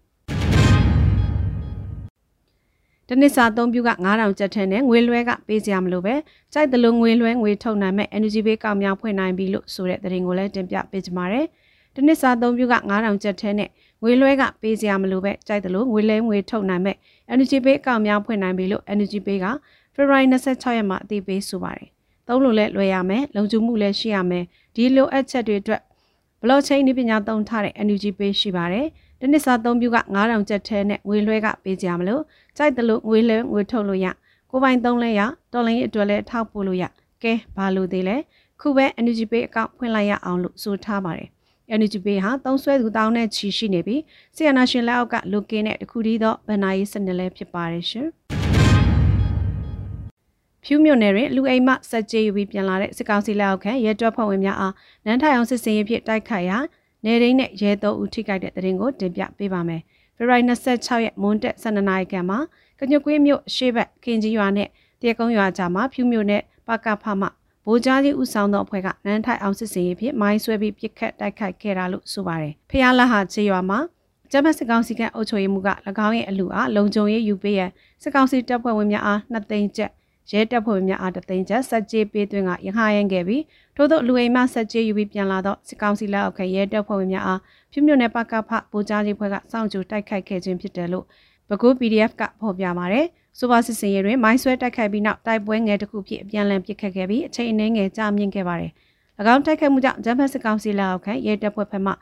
[3.09, 6.15] တနစ်စာအသုံးပြုက9000ကျပ်ထက်နဲ့ငွေလွှဲကပေးစရာမလိုပဲ
[6.53, 11.45] ကြိုက်တယ်လို့ငွေလွှဲငွေထုတ်နိုင်မဲ့ energy ဘေးကောက်များဖွင့်နိုင်ပြီလို့ဆိုတဲ့သတင်းကိုလည်းတင်ပြပေးကြပါမယ်။
[11.95, 13.69] တနစ်စာအသုံးပြုက9000ကျပ်ထက်နဲ့
[14.03, 16.95] ငွေလွှဲကပေးစရာမလိုပဲကြိုက်တယ်လို့ငွေလဲငွေထုတ်နိုင်မဲ့
[17.33, 19.47] energy ဘေးကောက်များဖွင့်နိုင်ပြီလို့ energy ဘေးက
[19.95, 21.89] February 26ရက်မှာအသိပေးဆိုပါတယ်။
[22.27, 24.43] သုံးလို့လဲလွှဲရမယ်လုံခြုံမှုလည်းရှိရမယ်
[24.75, 25.81] ဒီလိုအပ်ချက်တွေအတွက်
[26.41, 28.87] blockchain နည်းပညာသုံးထားတဲ့ energy pay ရှိပါတယ်။
[29.21, 32.21] တနစ်စာသုံးပြုက9000ကျပ်ထဲနဲ့ငွေလွှဲကပေးကြမလို့
[32.57, 34.07] ကြိုက်တယ်လို့ငွေလွှဲငွေထုတ်လို့ရ
[34.51, 35.21] ကိုပိုင်သုံးလဲရ
[35.53, 36.83] တော်လိုင်းရဲ့အတွက်လဲထောက်ပို့လို့ရ
[37.23, 38.15] ကဲဘာလို့သေးလဲ
[38.61, 41.29] ခုပဲ energy pay အကောင့်ဖွင့်လိုက်ရအောင်လို့ဆိုထားပါတယ်
[41.73, 44.01] energy pay ဟာသုံးဆွဲသူတောင်းနဲ့ချီရှိနေပြီး
[44.35, 48.07] ဆီယနာရှင်လက်အောက်ကလိုကင်းတဲ့တခုတည်းသောဗန်နာရေးစနစ်လည်းဖြစ်ပါတယ်ရှင်
[50.63, 54.73] ဖြူးမြို့နယ်တွင်လူအိမ်မှစက်ကြေးယူပြီးပြန်လာတဲ့စစ်ကောင်စီလက်အောက်ခံရဲတပ်ဖွဲ့ဝင်များအား
[55.05, 56.57] နန်းထိုင်အောင်စစ်စင်ရေးဖြစ်တိုက်ခိုက်ရာ
[57.05, 59.81] နေရင်းနဲ့ရဲသုံးဦးထိခိုက်တဲ့တဲ့ရင်ကိုတင်ပြပေးပါမယ်။
[60.17, 62.39] ဖေဖော်ဝါရီ26ရက်မွန်းတက်12နာရီခန့်မှာ
[62.79, 64.67] ကညွကွေးမြို့ရှေ့ဘက်ကင်ကြီးရွာနဲ့
[65.01, 67.27] တရကုန်းရွာကြားမှာဖြူးမြို့နဲ့ပကဖမှ
[67.69, 73.79] ဗိုလ်ကြားကြီးဦးဆောင်သောအဖွဲ့ကနန်းထိုက်အောင်စစ်စင်ရေးဖြင့်မိုင်းဆွဲပြီးပစ်ခတ်တိုက်ခိုက်ခဲ့တာလို့ဆိုပါတယ်။ဖျားလဟာချေရွာမှာ
[74.31, 75.69] ကျမစစ်ကောင်စီကအုပ်ချုပ်ရေးမှူးက၎
[76.07, 77.69] င်းရဲ့အလူအားလုံခြုံရေးယူပေးရန်
[78.03, 79.91] စစ်ကောင်စီတပ်ဖွဲ့ဝင်များအားနှစ်သိန်းကျပ်
[80.31, 83.43] ရဲတပ်ဖွဲ့ဝင်များအားတသိန်းကျပ်စက်ကြေးပေးသွင်းကရဟရင်ခဲ့ပြီး
[83.75, 87.39] ထို့သောလူအိမ်မှစက်ကြေးယူပြီးပြန်လာသောစစ်ကောင်စီလက်အောက်ခံရဲတပ်ဖွဲ့ဝင်များအား
[87.71, 91.05] ဖြူမြို့နယ်ပကဖဗိုလ်ကြားကြီးဖွဲ့ကစောင့်ကြိုတိုက်ခိုက်ခဲ့ခြင်းဖြစ်တယ်လို့
[91.49, 93.05] ဘကူ PDF ကဖော်ပြပါတယ်။
[93.39, 98.71] ဆိုပါစစ်စင်ရေးတွင်မိုင်းဆွဲတိုက်ခိုက်ပြီးနောက်တိုက်ပွဲငယ်တစ်ခုဖြစ်အပြန်အလှန်ပစ်ခတ်ခဲ့ပြီးအချိန်အနည်းငယ်ကြာမြင့်ခဲ့ပါတယ်။၎
[99.33, 101.93] င်းတိုက်ခိုက်မှုကြောင့်ဂျမ်ဘတ်စစ်ကောင်စီလက်အောက်ခံရဲတပ်ဖွဲ့ဖက်မှ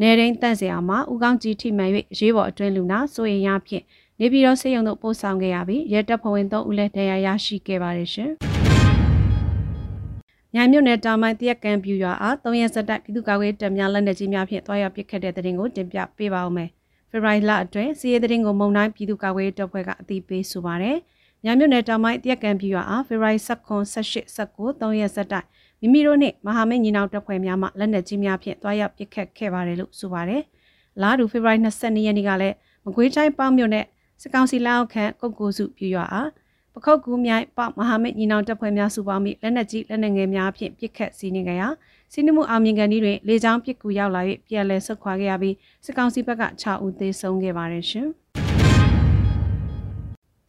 [0.00, 3.84] နေရင်းတန့်စရာမှာဦးကောင်းကြီးထိမှန်၍ရေးပေါ်အတွင်းလူနာစိုးရင်ရဖြင့်
[4.20, 8.30] နေပြည်တော်စေယုံတို့ပို့ဆောင်ခဲ့ရပြီးရဲတပ်ဖွဲ့ဝင်3ဦးလည်းတရားရရှိခဲ့ပါတယ်ရှင်။
[10.54, 16.70] ညမြို့နယ်တောင်ပိုင်းတရက်ကံပြူရွာအား3ရက်ဆက်တိုက်ပြည်သူ့ကာကွယ်တပ်များလက်နက်ကြီးများဖြင့်တွားရောက်ပစ်ခတ်တဲ့တဲ့ရင်ကိုတင်ပြပေးပါဦးမယ်။
[17.12, 20.96] ဖေဖော်ဝါရီလအတွင်းစီးရဲတဲ့ရင်ကိုမုံတိုင်းပြည်သူ့ကာကွယ်တပ်ဖွဲ့ကအသိပေးဆိုပါတယ်။
[21.44, 25.46] ညမြို့နယ်တောင်ပိုင်းတရက်ကန်ပြူရွာအားဖေဖော်ဝါရီ16 18 19 3ရက်ဆက်တိုက်
[25.80, 30.42] မိမိတို့နှင့်မဟာမိတ်ညီနောင်တပ်ဖွဲ့များမှလက်နက်ကြီးများဖြင့်တွားရောက်ပစ်ခတ်ခဲ့ပါတယ်လို့ဆိုပါတယ်။
[31.02, 33.86] လာဒူဖေဖော်ဝါရီ22ရက်နေ့ကလည်းမကွေးတိုင်းပေါင်းမြို့နယ်
[34.22, 36.28] စကောင်စီလောက်ခန့်ကုတ်ကိုစုပြူရွာအား
[36.74, 41.68] ပခုတ်ကူးမြိုင်ပမဟာမိတ်ညီနောင်တပ်ဖွဲ့များစုပေါင်းပြီးလက်နက်ကြီးလက်နက်ငယ်များဖြင့်ပစ်ခတ်စီးနေကြရာ
[42.14, 45.54] စီးနှမှုအောင်မြင်ကန်ဒီတွင်လေကြောင်းပစ်ကူရောက်လာ၍ပြန်လည်ဆုတ်ခွာခဲ့ရပြီး
[45.84, 48.06] စစ်ကောင်စီဘက်က6ဦးသေဆုံးခဲ့ပါတယ်ရှင်။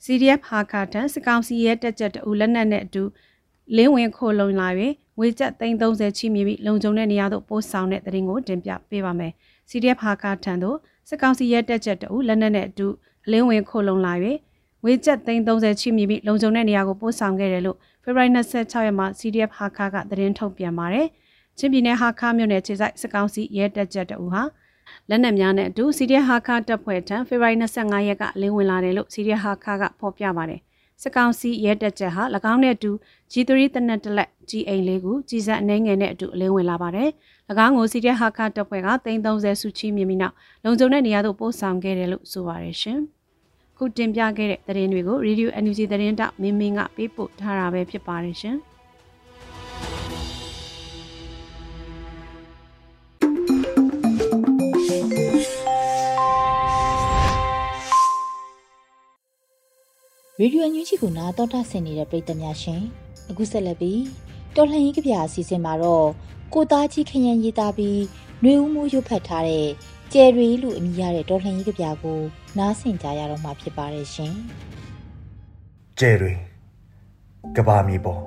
[0.04, 3.04] CDF ဟာကာတန်စစ်ကောင်စီရဲ့တက်ကြက်တူလက်နက်နဲ့အတူ
[3.76, 4.68] လင်းဝင်ခိုလုံလာ၍
[5.18, 9.32] ငွေကျပ်330ချီမြပြီးလုံခြုံတဲ့နေရာသို့ပို့ဆောင်တဲ့တရင်ကိုတင်ပြပေးပါမယ်။
[9.70, 10.78] CDF ဟာကာတန်တို့
[11.10, 12.88] စစ်ကောင်စီရဲ့တက်ကြက်တူလက်နက်နဲ့အတူ
[13.32, 14.14] လင်းဝင်ခိုလုံလာ၍
[14.84, 21.08] ငွေကျပ်330ချီမြပြီးလုံခြုံတဲ့နေရာကိုပို့ဆောင်ခဲ့တယ်လို့ဖေဖော်ဝါရီ26ရက်မှာ CDF ဟာကာကသတင်းထုတ်ပြန်ပါတယ်။
[21.58, 24.44] ချင်းပြည်နယ်ဟာကာမြို့နယ်ခြေဆိုင်စစ်ကောင်စီရဲတက်ကြက်တူဟာ
[25.10, 30.62] လက်နက်များနဲ့အတူစီရီယာဟာခါတပ်ဖွဲ့ထံဖေဖော်ဝါရီ25ရက်ကလင်းဝင်လာတယ်လို့စီရီယာဟာခါကဖော်ပြပါတယ်။
[31.04, 32.92] စကောင်စီရဲတက်ချက်ဟာ၎င်းနဲ့အတူ
[33.32, 37.10] G3 တနက်တလက် G8 လေးခုကြီးစက်အနေငယ်နဲ့အတူအလင်းဝင်လာပါတယ်။၎
[37.66, 43.00] င်းကိုစီရီယာဟာခါတပ်ဖွဲ့က330စုချီမြင်ပြီးနောက်လုံခြုံတဲ့နေရာသို့ပို့ဆောင်ခဲ့တယ်လို့ဆိုပါတယ်ရှင်။
[43.78, 48.58] ခုတင်ပြခဲ့တဲ့သတင်းတွေကို Radio NUG သတင်းတောက်မင်းမင်းကပေးပို့ထားတာပဲဖြစ်ပါတယ်ရှင်။
[60.40, 62.82] ရေဒီယိုညူးချီကိုနာတော်တာဆင်နေတဲ့ပရိသတ်များရှင်
[63.30, 64.02] အခုဆက်လက်ပြီး
[64.56, 66.08] တော်လှန်ရေးကြပြအစီအစဉ်မှာတော့
[66.54, 68.02] ကိုသားကြီးခရမ်းရေးသားပြီး
[68.44, 69.68] နှွေဦးမိုးရွတ်ဖတ်ထားတဲ့
[70.14, 72.20] ကျယ်ရီလို့အမည်ရတဲ့တော်လှန်ရေးကြပြကို
[72.58, 74.34] နားဆင်ကြရတော့မှာဖြစ်ပါတယ်ရှင်
[76.00, 76.34] ကျယ်တွေ
[77.58, 78.22] ကဘာမြေပေါ်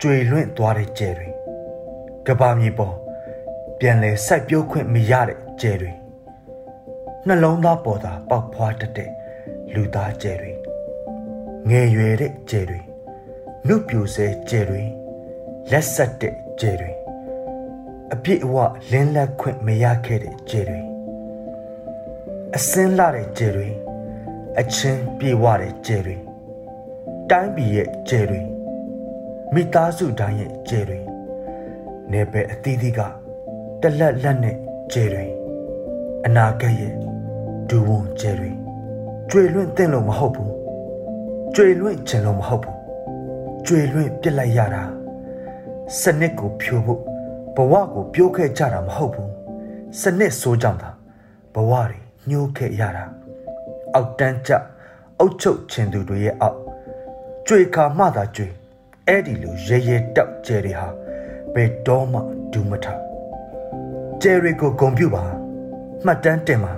[0.00, 1.28] ကျွေလွင့်သွားတဲ့ကျယ်တွေ
[2.26, 2.94] ကဘာမြေပေါ်
[3.80, 5.92] ပြန်လဲစိုက်ပျိုးခွင့်မရတဲ့ကျယ်တွေ
[7.26, 9.10] နှလုံးသားပေါ်သာပေါက်ဖွားတတ်တဲ့
[9.74, 10.55] လူသားကျယ်တွေ
[11.70, 12.80] ငယ်ရွယ်တဲ့ကျဲတွေ
[13.66, 14.82] နှုတ်ပြိုဆဲကျဲတွေ
[15.70, 16.92] လက်ဆက်တဲ့ကျဲတွေ
[18.12, 18.56] အပြည့်အဝ
[18.90, 20.80] လင်းလက်ခွင့်မရခဲ့တဲ့ကျဲတွေ
[22.56, 23.68] အစင်းလာတဲ့ကျဲတွေ
[24.60, 26.16] အချင်းပြေဝတဲ့ကျဲတွေ
[27.30, 28.40] တိုင်းပြည်ရဲ့ကျဲတွေ
[29.54, 30.98] မိသားစုတိုင်းရဲ့ကျဲတွေ
[32.12, 33.00] နေပဲအသီးသီးက
[33.80, 34.56] တလက်လက်နဲ့
[34.92, 35.26] ကျဲတွေ
[36.26, 36.94] အနာဂတ်ရဲ့
[37.68, 38.50] ဒူဝန်ကျဲတွေ
[39.30, 40.55] ကျွေလွင့်တဲ့လို့မဟုတ်ဘူး
[41.58, 42.76] ကျွေလွင့်ခြင်းလို့မဟုတ်ဘူး
[43.66, 44.82] ကျွေလွင့်ပြစ်လိုက်ရတာ
[46.00, 47.00] စနစ်ကိုဖြိုဖို့
[47.56, 49.30] ဘဝကိုပြိုးခဲ့ကြတာမဟုတ်ဘူး
[50.00, 50.90] စနစ်ဆိုးကြောင့်သာ
[51.54, 53.04] ဘဝတွေညှိုးခဲ့ရတာ
[53.94, 54.52] အောက်တန်းကျ
[55.18, 56.58] အုတ်ချုပ်ခြင်းသူတွေရဲ့အောက်
[57.46, 58.48] ကျွေခါမှသာကျွေ
[59.06, 60.88] အဲ့ဒီလိုရဲရဲတောက်ကျဲတွေဟာ
[61.54, 62.18] ဘယ်တော့မှ
[62.52, 62.86] ဒူးမထ
[64.22, 65.22] ကျဲတွေကိုဂုံပြူပါ
[66.04, 66.72] မှတ်တမ်းတင်ပါ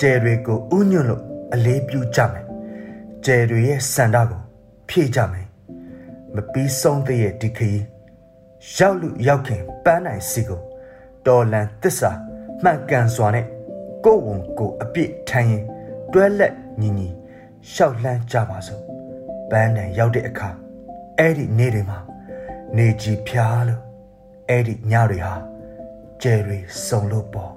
[0.00, 2.51] ကျဲတွေကိုဥညွန့်လို့အလေးပြုကြမယ်
[3.26, 4.40] ကျယ်တွေရဲ့စန္ဒကို
[4.88, 5.48] ဖြည့်ကြမယ်
[6.34, 7.84] မပြီးဆုံးသေးရဲ့ဒီခရီး
[8.76, 10.60] ရောက်လူရောက်ခင်ပန်းနိုင်စီကို
[11.26, 12.10] တော်လန်သစ္စာ
[12.62, 13.46] မှန်ကန်စွာနဲ့
[14.04, 15.64] ကိုယ်ဝန်ကိုအပြစ်ထမ်းရင်
[16.12, 17.08] တွဲလက်ညီညီ
[17.72, 18.82] ရှောက်လှမ်းကြပါစို့
[19.50, 20.50] ပန်းနိုင်ရောက်တဲ့အခါ
[21.18, 21.98] အဲ့ဒီနေ့တွေမှာ
[22.76, 23.82] နေကြီးဖျားလို့
[24.48, 25.34] အဲ့ဒီညတွေဟာ
[26.22, 27.52] ကျယ်တွေစုံလို့ပေါ့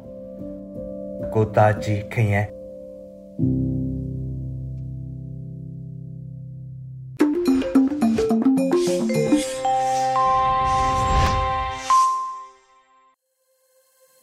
[1.34, 2.48] ကိုသားကြီးခရင်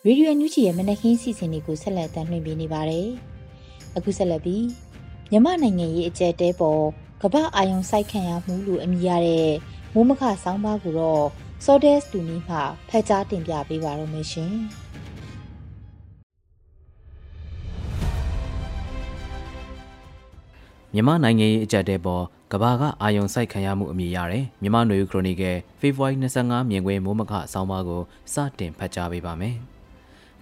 [0.06, 3.08] ရေဒီယိုညူချီရဲ့မနက်ခင်းစီစဉ်တွေကိုဆက်လက်တင်ပြနေပါတယ်။
[3.96, 4.66] အခုဆက်လက်ပြီး
[5.30, 6.82] မြမနိုင်ငံရေးအကြက်တဲပေါ်
[7.22, 9.50] ကမ္ဘာအာယုံစိုက်ခံရမှုလို့အမည်ရတဲ့
[9.94, 11.24] မိုးမခဆောင်းပါးကိုတော့
[11.64, 12.56] Sodes တူနီမှ
[12.88, 14.54] ဖက်ကြားတင်ပြပေးပါရမရှင်။
[20.94, 29.71] မြန်မာနိုင်ငံရေးအကြက်တဲပေါ်ကဘာကအာယုံစိုက်ခံရမှုအမည်ရတယ်မြန်မာ့ຫນွေခရိုနီကယ်ဖေဖော်ဝါရီ25မြင်ကွင်းမိုးမခအဆောင်ပါကိုစတင်ဖတ်ကြားပေးပါမယ်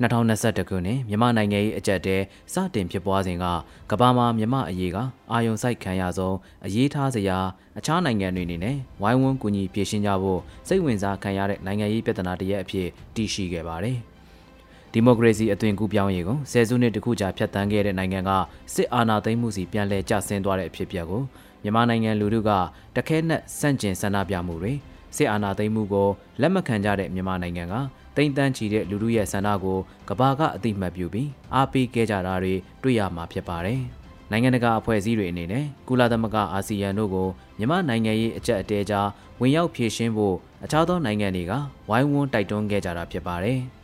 [0.01, 2.17] 2021ခုနှစ်မြန်မာနိုင်ငံရေးအကြက်တဲ
[2.53, 3.45] စတင်ဖြစ်ပွားစဉ်က
[3.91, 4.99] ကဘာမှာမြန်မာအရေးက
[5.33, 6.37] အာယုံစိုက်ခံရဆုံး
[6.67, 7.39] အရေးထားစရာ
[7.79, 13.99] အခြားနိုင်ငံတွေအနေနဲ့ဝိုင်းဝန်းကူညီဖြေရှင်းကြဖို့စိတ်ဝင်စားခံရတဲ့နိုင်ငံရေးပြဿနာတရက်အဖြစ်တည်ရှိခဲ့ပါတယ်။
[14.93, 18.31] ဒီမိုကရေစီအသွင်ကူးပြောင်းရေးကိုဆယ်စုနှစ်တခုကြာဖျက်ဆီးခဲ့တဲ့နိုင်ငံက
[18.75, 21.23] စစ်အာဏာသိမ်းမှုစီပြန်လည်ကျဆင်းသွားတဲ့အဖြစ်အပျက်ကို
[21.63, 22.51] မြန်မာနိုင်ငံလူထုက
[22.97, 24.73] တခဲနဲ့စန့်ကျင်ဆန္ဒပြမှုတွေ
[25.17, 26.09] စစ်အာဏာသိမ်းမှုကို
[26.41, 27.75] လက်မခံကြတဲ့မြန်မာနိုင်ငံက
[28.17, 33.81] တိမ့်တန်းချီတဲ့လူထုရဲ့ဆန္ဒကိုကဘာကအသိမှတ်ပြုပြီးအားပေးခဲ့ကြတာတွေတွေ့ရမှာဖြစ်ပါတယ်။
[34.31, 39.09] နိုင်ငံတကာအဖွဲ့အစည်းတွေအနေနဲ့ကုလသမဂ္ဂအာဆီယံတို့ကိုမြန်မာနိုင်ငံရေးအကြက်အတဲကြား
[39.41, 41.53] ဝင်ရောက်ဖြည့်ရှင်းဖို့အခြားသောနိုင်ငံတွေက
[41.89, 43.61] ဝိုင်းဝန်းတိုက်တွန်းခဲ့ကြတာဖြစ်ပါတယ်။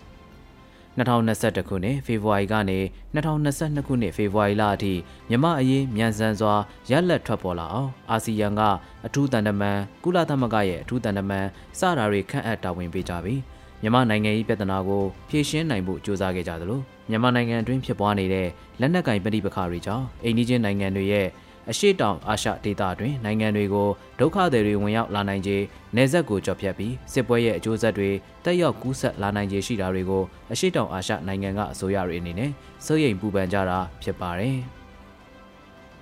[0.97, 2.79] 2021ခုနှစ်ဖေဖော်ဝါရီကနေ
[3.15, 4.95] 2022ခုနှစ်ဖေဖော်ဝါရီလအထိ
[5.29, 6.55] မြမအရေးမြန်ဆန်စွာ
[6.91, 8.61] ရက်လက်ထွက်ပေါ်လာအောင်အာဆီယံက
[9.07, 11.47] အထူးတန်တမန်ကုလသမဂ္ဂရဲ့အထူးတန်တမန်
[11.79, 13.41] စတာတွေခန့်အပ်တာဝန်ပေးကြပြီး
[13.87, 18.49] မြန်မာနိုင်ငံရေးပြဿနာကိုဖြေရှင်းနိုင်ဖို့ကြိုးစားခဲ့ကြသလိုမြန်မာနိုင်ငံအတွင်းဖြစ်ပွားနေတဲ့
[18.81, 21.27] လက်နက်ကင်ပဋိပက္ခတွေကြောင့်အိန္ဒိချင်းနိုင်ငံတွေရဲ့
[21.71, 23.89] အရှိတောင်အာရှဒေသတွင်နိုင်ငံတွေကို
[24.21, 25.57] ဒုက္ခသည်တွေဝင်ရောက်လာနိုင်ခြေ
[25.97, 28.11] နေဆက်ကိုကြော်ဖြတ်ပြီးစစ်ပွဲရဲ့အကျိုးဆက်တွေ
[28.45, 30.23] တက်ရောက်ကူးဆက်လာနိုင်ခြေရှိတာတွေကို
[30.53, 32.51] အရှိတောင်အာရှနိုင်ငံကအစိုးရတွေအနေနဲ့
[32.87, 34.59] စိုးရိမ်ပူပန်ကြတာဖြစ်ပါတယ်။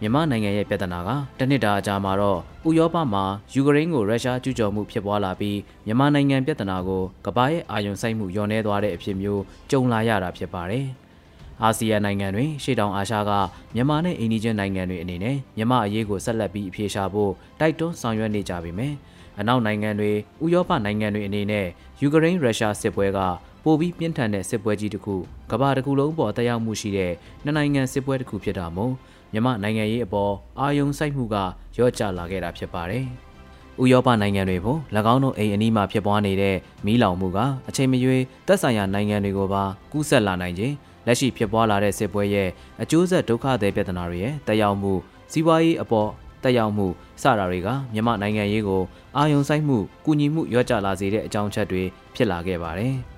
[0.05, 2.39] မြန်မာနိုင်ငံရဲ့ပြဿနာကတနစ်တာအကြာမှာတော့
[2.69, 10.87] ဥရောပမှာယူကရိန်းကိုရုရှားကျူးကျော်မှုဖြစ်ပွားလာပြီးမြန်မာနိုင်ငံပြဿနာကိုကမ္ဘာရဲ့အာရုံစိုက်မှုညှော်နှဲသွားတဲ့အဖြစ်မျိုးကြုံလာရတာဖြစ်ပါတယ်။
[11.63, 13.31] အာဆီယံနိုင်ငံတွေရှေ့တောင်အာရှက
[13.75, 18.95] မြန်မာနဲ့အိန္ဒိယနိုင်ငံတွေအနေနဲ့မြန်မာအရေးကိုဆက်လက်ပြီးအပြေရှားဖို့တိုက်တွန်းဆောင်ရွက်နေကြပေမယ့်
[19.41, 20.11] အနောက်နိုင်ငံတွေ
[20.45, 21.67] ဥရောပနိုင်ငံတွေအနေနဲ့
[22.01, 23.19] ယူကရိန်းရုရှားစစ်ပွဲက
[23.65, 25.17] ပိုပြီးပြင်းထန်တဲ့စစ်ပွဲကြီးတစ်ခု
[25.51, 27.13] ကမ္ဘာတစ်ခုလုံးပေါ်တက်ရောက်မှုရှိတဲ့
[27.45, 28.95] နှစ်နိုင်ငံစစ်ပွဲတစ်ခုဖြစ်တာမို့
[29.35, 31.37] မြန်မာနိုင်ငံရေးအပေါ်အာယုံစိုက်မှုက
[31.79, 33.05] ရော့ကျလာခဲ့တာဖြစ်ပါတယ်။
[33.83, 34.79] ဥရောပနိုင်ငံတွေဖို့၎
[35.13, 40.75] င်းတို့အိမ်အနီးမှာဖြစ်ပွားနေတဲ့မီးလောင်မှုကအချိန်မရွေးသက်ဆိုင်ရာနိုင်ငံတွေကိုပါကူးစက်လာနိုင်ခြင်း
[41.07, 42.49] လက်ရှိဖြစ်ပွားလာတဲ့စစ်ပွဲရဲ့
[42.83, 44.93] အကျိုးဆက်ဒုက္ခသည်ပြဿနာတွေရဲ့တက်ရောက်မှု
[45.33, 46.09] စီးပွားရေးအပေါ်
[46.45, 46.87] တက်ရောက်မှု
[47.23, 48.83] စတာတွေကမြန်မာနိုင်ငံရေးကို
[49.17, 51.83] အာယုံဆိုင်မှုကူညီမှုရော့ကျလာစေတဲ့အကြောင်းချက်တွေ
[52.15, 52.95] ဖြစ်လာခဲ့ပါတယ်။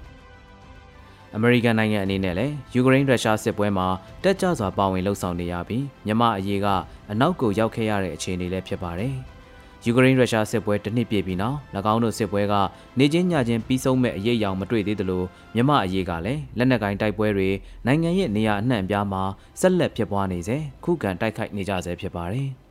[1.38, 3.86] အမေရိကန်နိုင်ငံအနေနဲ့လည်းယူကရိန်းရုရှားစစ်ပွဲမှာ
[4.22, 6.66] တက်ကြွစွာပါဝင်လှုပ်ဆောင်နေရပြီးမြန်မာအရေးက
[7.10, 9.14] အနောက်ကိုရောက်ခဲ့ရတဲ့အခြေအနေလည်းဖြစ်ပါတယ်။
[9.84, 11.56] ယူကရိန်းရုရှားစစ်ပွဲတစ်နှစ်ပြည့်ပြီးနောက်၎
[11.92, 12.54] င်းတို့စစ်ပွဲက
[12.98, 15.22] နေချင်းညချင်းပြီးဆုံးမဲ့အရေးအယောင်မတွေ့သေးသလို
[15.54, 17.48] မြမအရေးကလည်းလက်နက်ကင်တိုက်ပွဲတွေ
[17.86, 19.22] နိုင်ငံရဲ့နေရာအနှံ့အပြားမှာ
[19.60, 22.50] ဆက်လက်ဖြစ်ပွားနေစေခုခံတိုက်ခိုက်နေကြဆဲဖြစ်ပါတယ်။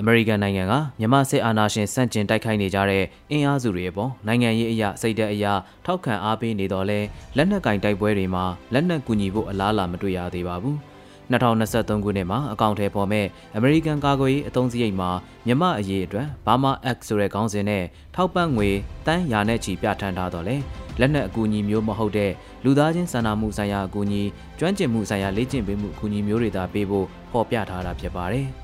[0.00, 5.52] အမေရိကန်နိုင်ငံကမြန်မာစစ်အာဏာရှင်စန့်ကျင်တိုက်ခိုက်နေကြတဲ့အင်အားစုတွေအပေါ်နိုင်ငံရေးအရာစိတ်ဓာတ်အရာ
[5.86, 7.00] ထောက်ခံအားပေးနေတော့လဲ
[7.36, 10.76] လက်နက်ကင်တိုက်ပွဲတွေမှာလက်နက်ကူညီဖို့အလားအလာမတွေ့ရသေးပါဘူး။
[11.32, 13.26] 2023ခုနှစ်မှာအကောင့်ထဲပေါ်မဲ့
[13.58, 15.10] American ကာကွယ်ရေးအသုံးစရိတ်မှာ
[15.46, 18.68] မြမအရေးအတွက် Burma Act ဆိုတဲ့ခေါင်းစဉ်နဲ့ထောက်ပံ့ငွေ
[19.06, 20.56] တန်းရာနဲ့ချီပြဋ္ဌာန်းထားတော့လေ
[21.00, 22.30] လက်နက်အကူအညီမျိုးမဟုတ်တဲ့
[22.64, 24.22] လူသားချင်းစာနာမှုဆိုင်ရာအကူအညီ
[24.58, 28.48] ကျွမ်းကျင်မှုဆိုင်ရာလေ့ကျင့်ပေးမှုအကူအညီမျိုးတွေသာပေးဖို့ဖော်ပြထားတာဖြစ်ပါတယ်။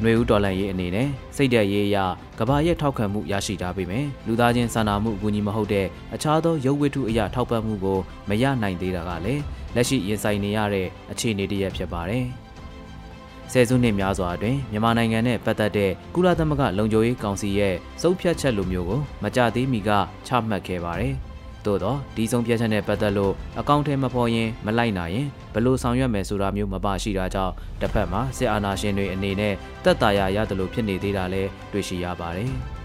[0.00, 1.98] ຫນွေဦးတော်လန်ရေးအနေနဲ့စိတ်သက်ရေးအရ
[2.38, 9.42] ကဘာရဲ့ထောက်ခံမှုရရှိထားပေမယ့်လူသားချင်းစာနာမှုအကူအညီမဟုတ်တဲ့အခြားသောရုပ်ဝတ္ထုအရာထောက်ပံ့မှုကိုမရနိုင်သေးတာကလည်း
[9.74, 12.24] လက်ရှိရင်ဆိုင်နေရတဲ့အခြေအနေတစ်ရပ်ဖြစ်ပါတယ်။
[13.52, 19.90] ဆယ်စုနှစ်များစွာအတွင်းမြန်မာနိုင်ငံနဲ့ပတ်သက်တဲ့ကုလသမဂ္ဂလုံခြုံရေးကောင်စီရဲ့စုပ်ဖြတ်ချက်လိုမျိုးကိုမကြသေးမီက
[20.26, 21.14] ချမှတ်ခဲ့ပါတယ်။
[21.66, 32.52] သို့တော့ဒီဆုံးဖြတ်ချက်နဲ့ပတ်သက်လို့အကောင့်ထဲမပေါ်ရင်မလိုက်နိုင်ရင်ဘလို့ဆောင်ရွက်မယ်ဆိုတာမျိုးမပါရှိတာကြောင့်တစ်ဖက်မှာစစ်အာဏာရှင်တွေအနေနဲ့တက်တာရရတယ်လို့ဖြစ်နေသေးတာလဲတွေ့ရှိရပါတယ်။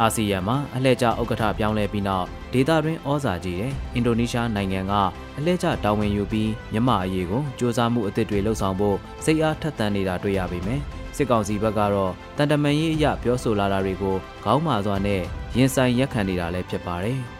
[0.00, 4.92] အာဆီယံမှာအလှည့်ကျဥက္ကဋ္ဌပြောင်းလဲပြီးနောက်ဒေသတွင်းဩဇာကြီးတဲ့အင်ဒိုနီးရှားနိုင်ငံက
[5.36, 10.82] အလှည့်ကျတာဝန်ယူပြီးမြမအရေးကိုစ조사မှုအသစ်တွေလှုပ်ဆောင်ဖို့စိတ်အားထက်သန်နေတာတွေ့ရပေမယ့်
[11.16, 15.22] စစ်ကောင်စီဘက်ကတော့တန်တမန်ရေးအရပြောဆိုလာတာတွေကိုခေါင်းမာစွာနဲ့
[15.56, 17.20] ရင်ဆိုင်ရက်ခံနေတာလည်းဖြစ်ပါတယ်။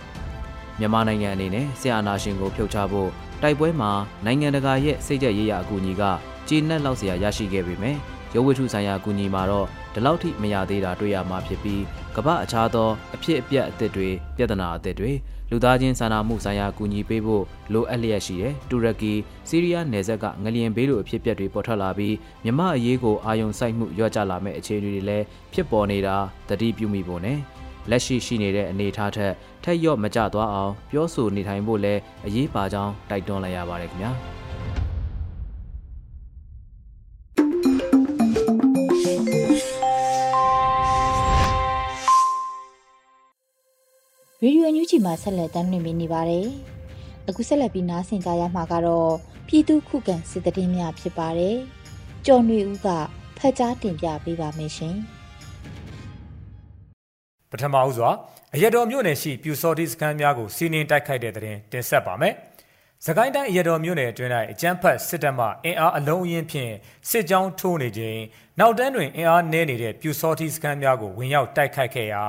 [0.78, 3.10] မြန်မာနိုင်ငံအနေနဲ့ဆီအာနာရှင်ကိုဖြုတ်ချဖို့
[3.42, 3.90] တိုက်ပွဲမှာ
[4.24, 6.02] နိုင်ငံတကာရဲ့စိတ်ကြရေးရအကူအညီက
[6.48, 7.98] ကျေနပ်လောက်စရာရရှိခဲ့ပေမယ့်
[8.34, 11.82] ရုပ်ဝတ္ထုဆိုင်ရာအကူအညီမှာတော့ဒီလောက်ထိမရသေးတာတွေ့ရမှာဖြစ်ပြီး
[12.16, 15.12] ကမ္ဘာအခြားသောအဖြစ်အပျက်အသစ်တွေပြဿနာအသစ်တွေ
[15.50, 19.12] လူသားချင်းစာနာမှုဆိုင်ရာအကူအညီပေးဖို့လိုအပ်လျက်ရှိတဲ့တူရကီ
[19.48, 22.14] စီးရီးယားနယ်စပ်ကငလျင်ဘေးလိုအဖြစ်အပျက်တွေပေါ်ထွက်လာပြီး
[22.44, 26.16] မြမအရေးကိုအာယုံစိုက်မှုရော့ကျလာမဲ့အခြေအနေတွေလည်းဖြစ်ပေါ်နေတာ
[26.48, 27.38] တတိပြုမိဖို့နဲ့
[27.90, 29.32] လက်ရှိရှိနေတဲ့အနေအထားထက်
[29.64, 34.12] ထက်ရော့မကျသွားအောင်ပြောဆိုနေထိုင်ဖို့လည်းအရေးပါကြောင်းတိုက်တွန်းလိုက်ရပါတယ်ခင်ဗျာ။
[44.42, 46.46] ရေဒီယိုညူချီမှာဆက်လက်တင်ပြနေပါတယ်။
[47.28, 49.12] အခုဆက်လက်ပြီးနားဆင်ကြရမှာကတော့
[49.46, 51.56] ပြည်သူခုခံစစ်တရင်များဖြစ်ပါတယ်။
[52.26, 52.88] ကျော်နေဦးက
[53.38, 54.96] ဖတ်ကြားတင်ပြပေးပါမယ်ရှင်။
[57.50, 58.10] ပထမဦးစွာ
[58.54, 62.34] အရတော်မြို့နယ်ရှိပြူစော်တီစခန်းများကိုစီးနင်းတိုက်ခိုက်တဲ့တဲ့တင်တင်ဆက်ပါမယ်။
[63.06, 66.72] စကိုင်းတိုင်းအရတော်မြို့နယ်အတွင်း၌အကြမ်းဖက်စစ်တပ်မှအင်အားအလုံးအင်းဖြင့်
[67.10, 68.20] စစ်ကြောင်းထိုးနေခြင်း
[68.60, 72.22] နောက်တန်းတွင်အင်အားနည်းနေတဲ့ပြူစောတီစခန်းများကိုဝင်ရောက်တိုက်ခိုက်ခဲ့ရာ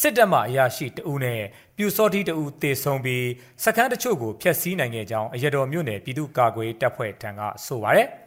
[0.00, 1.42] စစ်တပ်မှအရာရှိတဦးနဲ့
[1.76, 3.26] ပြူစောတီတဦးတေဆုံးပြီး
[3.64, 8.08] စခန်းတချို့ကိုဖျက်ဆီးနိုင်ခဲ့ကြောင်းအရတော်မြို့နယ်ပြည်သူ့ကာကွယ်တပ်ဖွဲ့ထံကဆိုပါတယ်။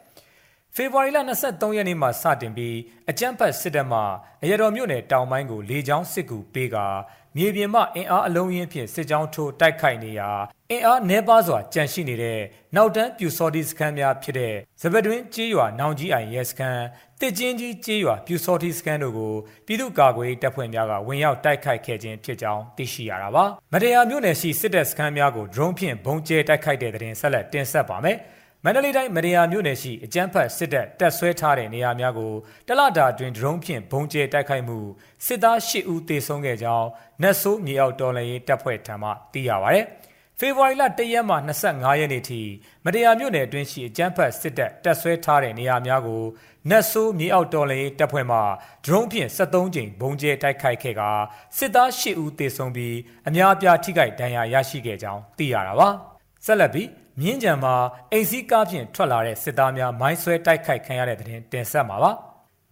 [0.76, 2.78] ဖေဖော်ဝါရီလ23ရက်နေ့မှာစတင်ပြီး
[3.10, 4.00] အကြမ်းဖက်စစ်တပ်မှ
[4.44, 6.88] အရတော်မြို့နယ်တောင်ပိုင်းကိုလေကြောင်းစစ်ကူပေးကာ
[7.36, 10.30] မြေပြင်မှအင်အားအလုံးရင်းဖြင့်စစ်ကြောင်းထိုးတိုက်ခိုက်နေရာ
[10.72, 12.40] အင်အားနှဲပါစွာကြန့်ရှိနေတဲ့
[12.76, 16.84] နောက်တန်းပြူစော်တီစခန်းများဖြစ်တဲ့ဇပတွင်းကြေးရွာနောင်ကြီးအိုင်ရဲစခန်း
[17.20, 19.34] တစ်ချင်းကြီးကြေးရွာပြူစော်တီစခန်းတို့ကို
[19.66, 28.20] ပြည်သူ့ကာကွယ်တပ်ဖွဲ့များကဝင်ရောက်တိုက်ခိုက်ခဲ့ခြင်းဖြစ်ကြောင်းသိရှိရတာပါမတရားမြို့နယ်ရှိစစ်တပ်စခန်းများကို drone ဖြင့်ဘုံကျဲတိုက်ခိုက်တဲ့တဲ့တင်ဆက်လက်တင်ဆက်ပါမယ်။
[28.66, 32.34] မန္တလေးတိုင်းမရယာမြို့နယ်ရှိအကြမ်းဖက်စစ်တပ်တပ်ဆွဲထားတဲ့နေရာများကို
[32.68, 34.78] တလတာအတွင်းဒရုန်းဖြင့်ဘုံကျဲတိုက်ခိုက်မှု
[35.26, 36.88] စစ်သား၈ဦးသေဆုံးခဲ့ကြောင်း
[37.22, 39.80] နတ်ဆိုးမြေအောက်တော်လှန်ရေးတပ်ဖွဲ့ထံမှသိရပါဗျ။
[40.40, 41.36] ဖေဖော်ဝါရီလ၁ရက်မှ
[41.68, 42.42] 25ရက်နေ့ထိ
[42.86, 46.24] မတရားမြို့နယ်အတွင်းရှိအကြမ်းဖက်စစ်တပ်တပ်ဆွဲထားတဲ့နေရာများကို
[46.70, 48.38] နတ်ဆိုးမြေအောက်တော်လှန်ရေးတပ်ဖွဲ့မှ
[48.86, 51.02] ဒရုန်းဖြင့်73ကြိမ်ဘုံကျဲတိုက်ခိုက်ခဲ့က
[51.58, 52.96] စစ်သား၈ဦးသေဆုံးပြီး
[53.28, 55.90] အများအပြားထိခိုက်ဒဏ်ရာရရှိခဲ့ကြောင်းသိရတာပါ။
[56.46, 56.88] ဆက်လက်ပြီး
[57.20, 57.76] မြင်းကြံမှာ
[58.12, 62.12] အိမ်စီးကားဖြင့်ထွက်လာတဲ့စစ်သားများမိုင်းဆွဲတိုက်ခိုက်ခံရတဲ့တဲ့တင်တင်ဆက်မှာပါ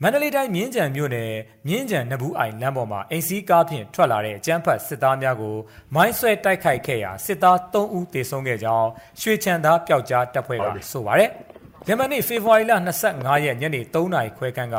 [0.02, 1.32] မန္တလေးတိုင်းမြင်းကြံမြို့နယ်
[1.68, 5.56] မြင်းကြံနဘူးအိုင်လမ်းပေါ်မှာအိမ်စီးကားဖြင့်ထွက်လာတဲ့အကြမ်းဖက်စစ်သားများကို
[5.96, 8.90] မိုင်းဆွဲတိုက်ခိုက်ခဲ့ရာစစ်သား3ဦးသေဆုံးခဲ့ကြောင်း
[9.22, 11.32] ရွှေချန်သားပျောက်ကြားတပ်ဖွဲ့ကဆိုပါတယ်။
[11.90, 12.74] ယမနေ့ဖေဖော်ဝါရီလ
[13.10, 14.78] 25ရက်ညနေ3နာရီခွဲခန့်က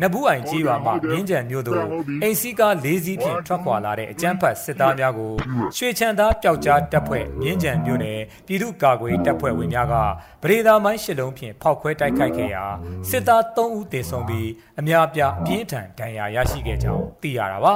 [0.00, 1.82] နဘူးအိုင်ကြီးရွာမှမြင်းကြံမြို့သို့
[2.22, 5.32] အိမ်စီးကား၄စီးဖြင့်ထွက်ခွာလာတဲ့အကြမ်းဖက်စစ်သားများကို
[5.76, 9.94] ရွှေချန်သားပျောက်ကြားတပ်ဖွဲ့မြင်းကြံမြို့နယ်ပြည်သူ့ကာကွယ်တပ်ဖွဲ့ဝင်များက
[10.42, 12.64] ဗရေသာမိုင်းရှစ်လုံးဖြင့်ဖောက်ခွဲတိုက်ခိုက်ခဲ့ရာ
[13.10, 14.48] စစ်သား3ဦးသေဆုံးပြီး
[14.80, 17.74] အများပြပြင်းထန်ဒဏ်ရာရရှိခဲ့ကြောင်းသိရတာပါ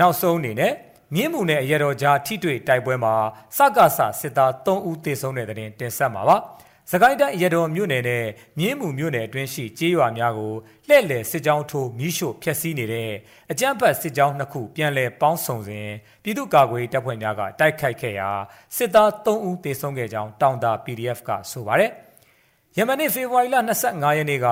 [0.00, 0.72] နောက်ဆုံးအနေနဲ့
[1.14, 3.14] မြင်းမှုနဲ့အရတော်ကြားထိတွေ့တိုက်ပွဲမှာ
[3.56, 6.38] စကစစစ်သား3ဦးသေဆုံးတဲ့တဲ့တင်တင်ဆက်မှာပါ။
[6.92, 8.26] စကိုင်းတိုင်းရတော်မြို့နယ်နဲ့
[8.58, 10.54] မြင်းမှုမြို့နယ်အတွင်းရှိကျေးရွာများကို
[10.88, 13.10] လှည့်လည်စစ်ကြောင်းထိုးမိရှို့ဖျက်ဆီးနေတဲ့
[13.50, 15.88] အကြမ်းဖက်စစ်ကြောင်းနှစ်ခုပြန်လည်ပေါင်းစုံစဉ်
[16.22, 18.30] ပြည်သူ့ကာကွယ်တပ်ဖွဲ့များကတိုက်ခိုက်ခဲ့ရာ
[18.76, 21.92] စစ်သား3ဦးသေဆုံးခဲ့ကြောင်းတောင်တာ PDF ကဆိုပါတယ်။
[22.78, 23.56] ယမနေ့ဖေဖော်ဝါရီလ
[23.86, 24.46] 25ရက်နေ့က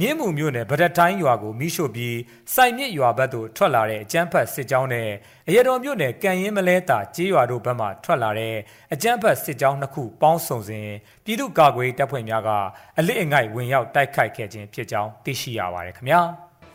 [0.00, 2.16] မြင်းမှုမြို့နယ်ဗဒတိုင်းရွာကိုမိရှို့ပြီး
[2.54, 5.08] စိုင်မြစ်ရွာဘက်သို့ထွက်လာတဲ့အကြမ်းဖက်စစ်ကြောင်းနဲ့
[5.48, 8.54] အရတော်မြို့နယ်ကံရင်မလဲတာကျေးရွာတို့ဘက်မှထွက်လာတဲ့
[8.92, 10.88] အကြမ်းဖက်စစ်ကြောင်းနှစ်ခုပေါင်းစုံစဉ်
[11.24, 12.50] ပြည်သူ့ကာကွယ်တပ်ဖွဲ့များက
[12.98, 16.20] အလစ်အငိုက်ဝင်ရောက်တိုက်ခိုက်ခဲ့ခြင်းဖြစ်ကြောင်းသိရှိရပါတယ်ခင်ဗျာ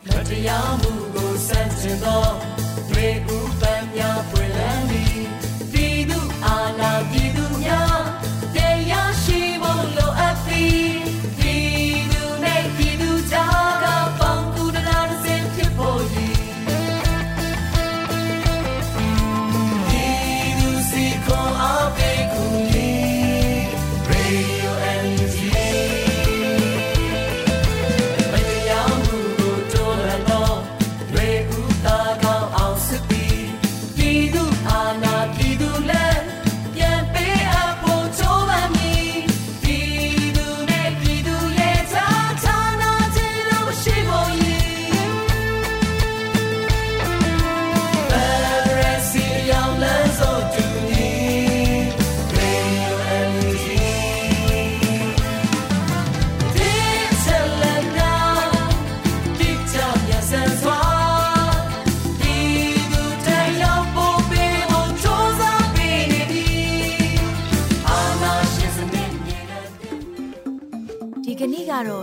[0.08, 2.22] မတရားမှုကိုစန့်ကျင်သော
[2.92, 3.39] ရေဦး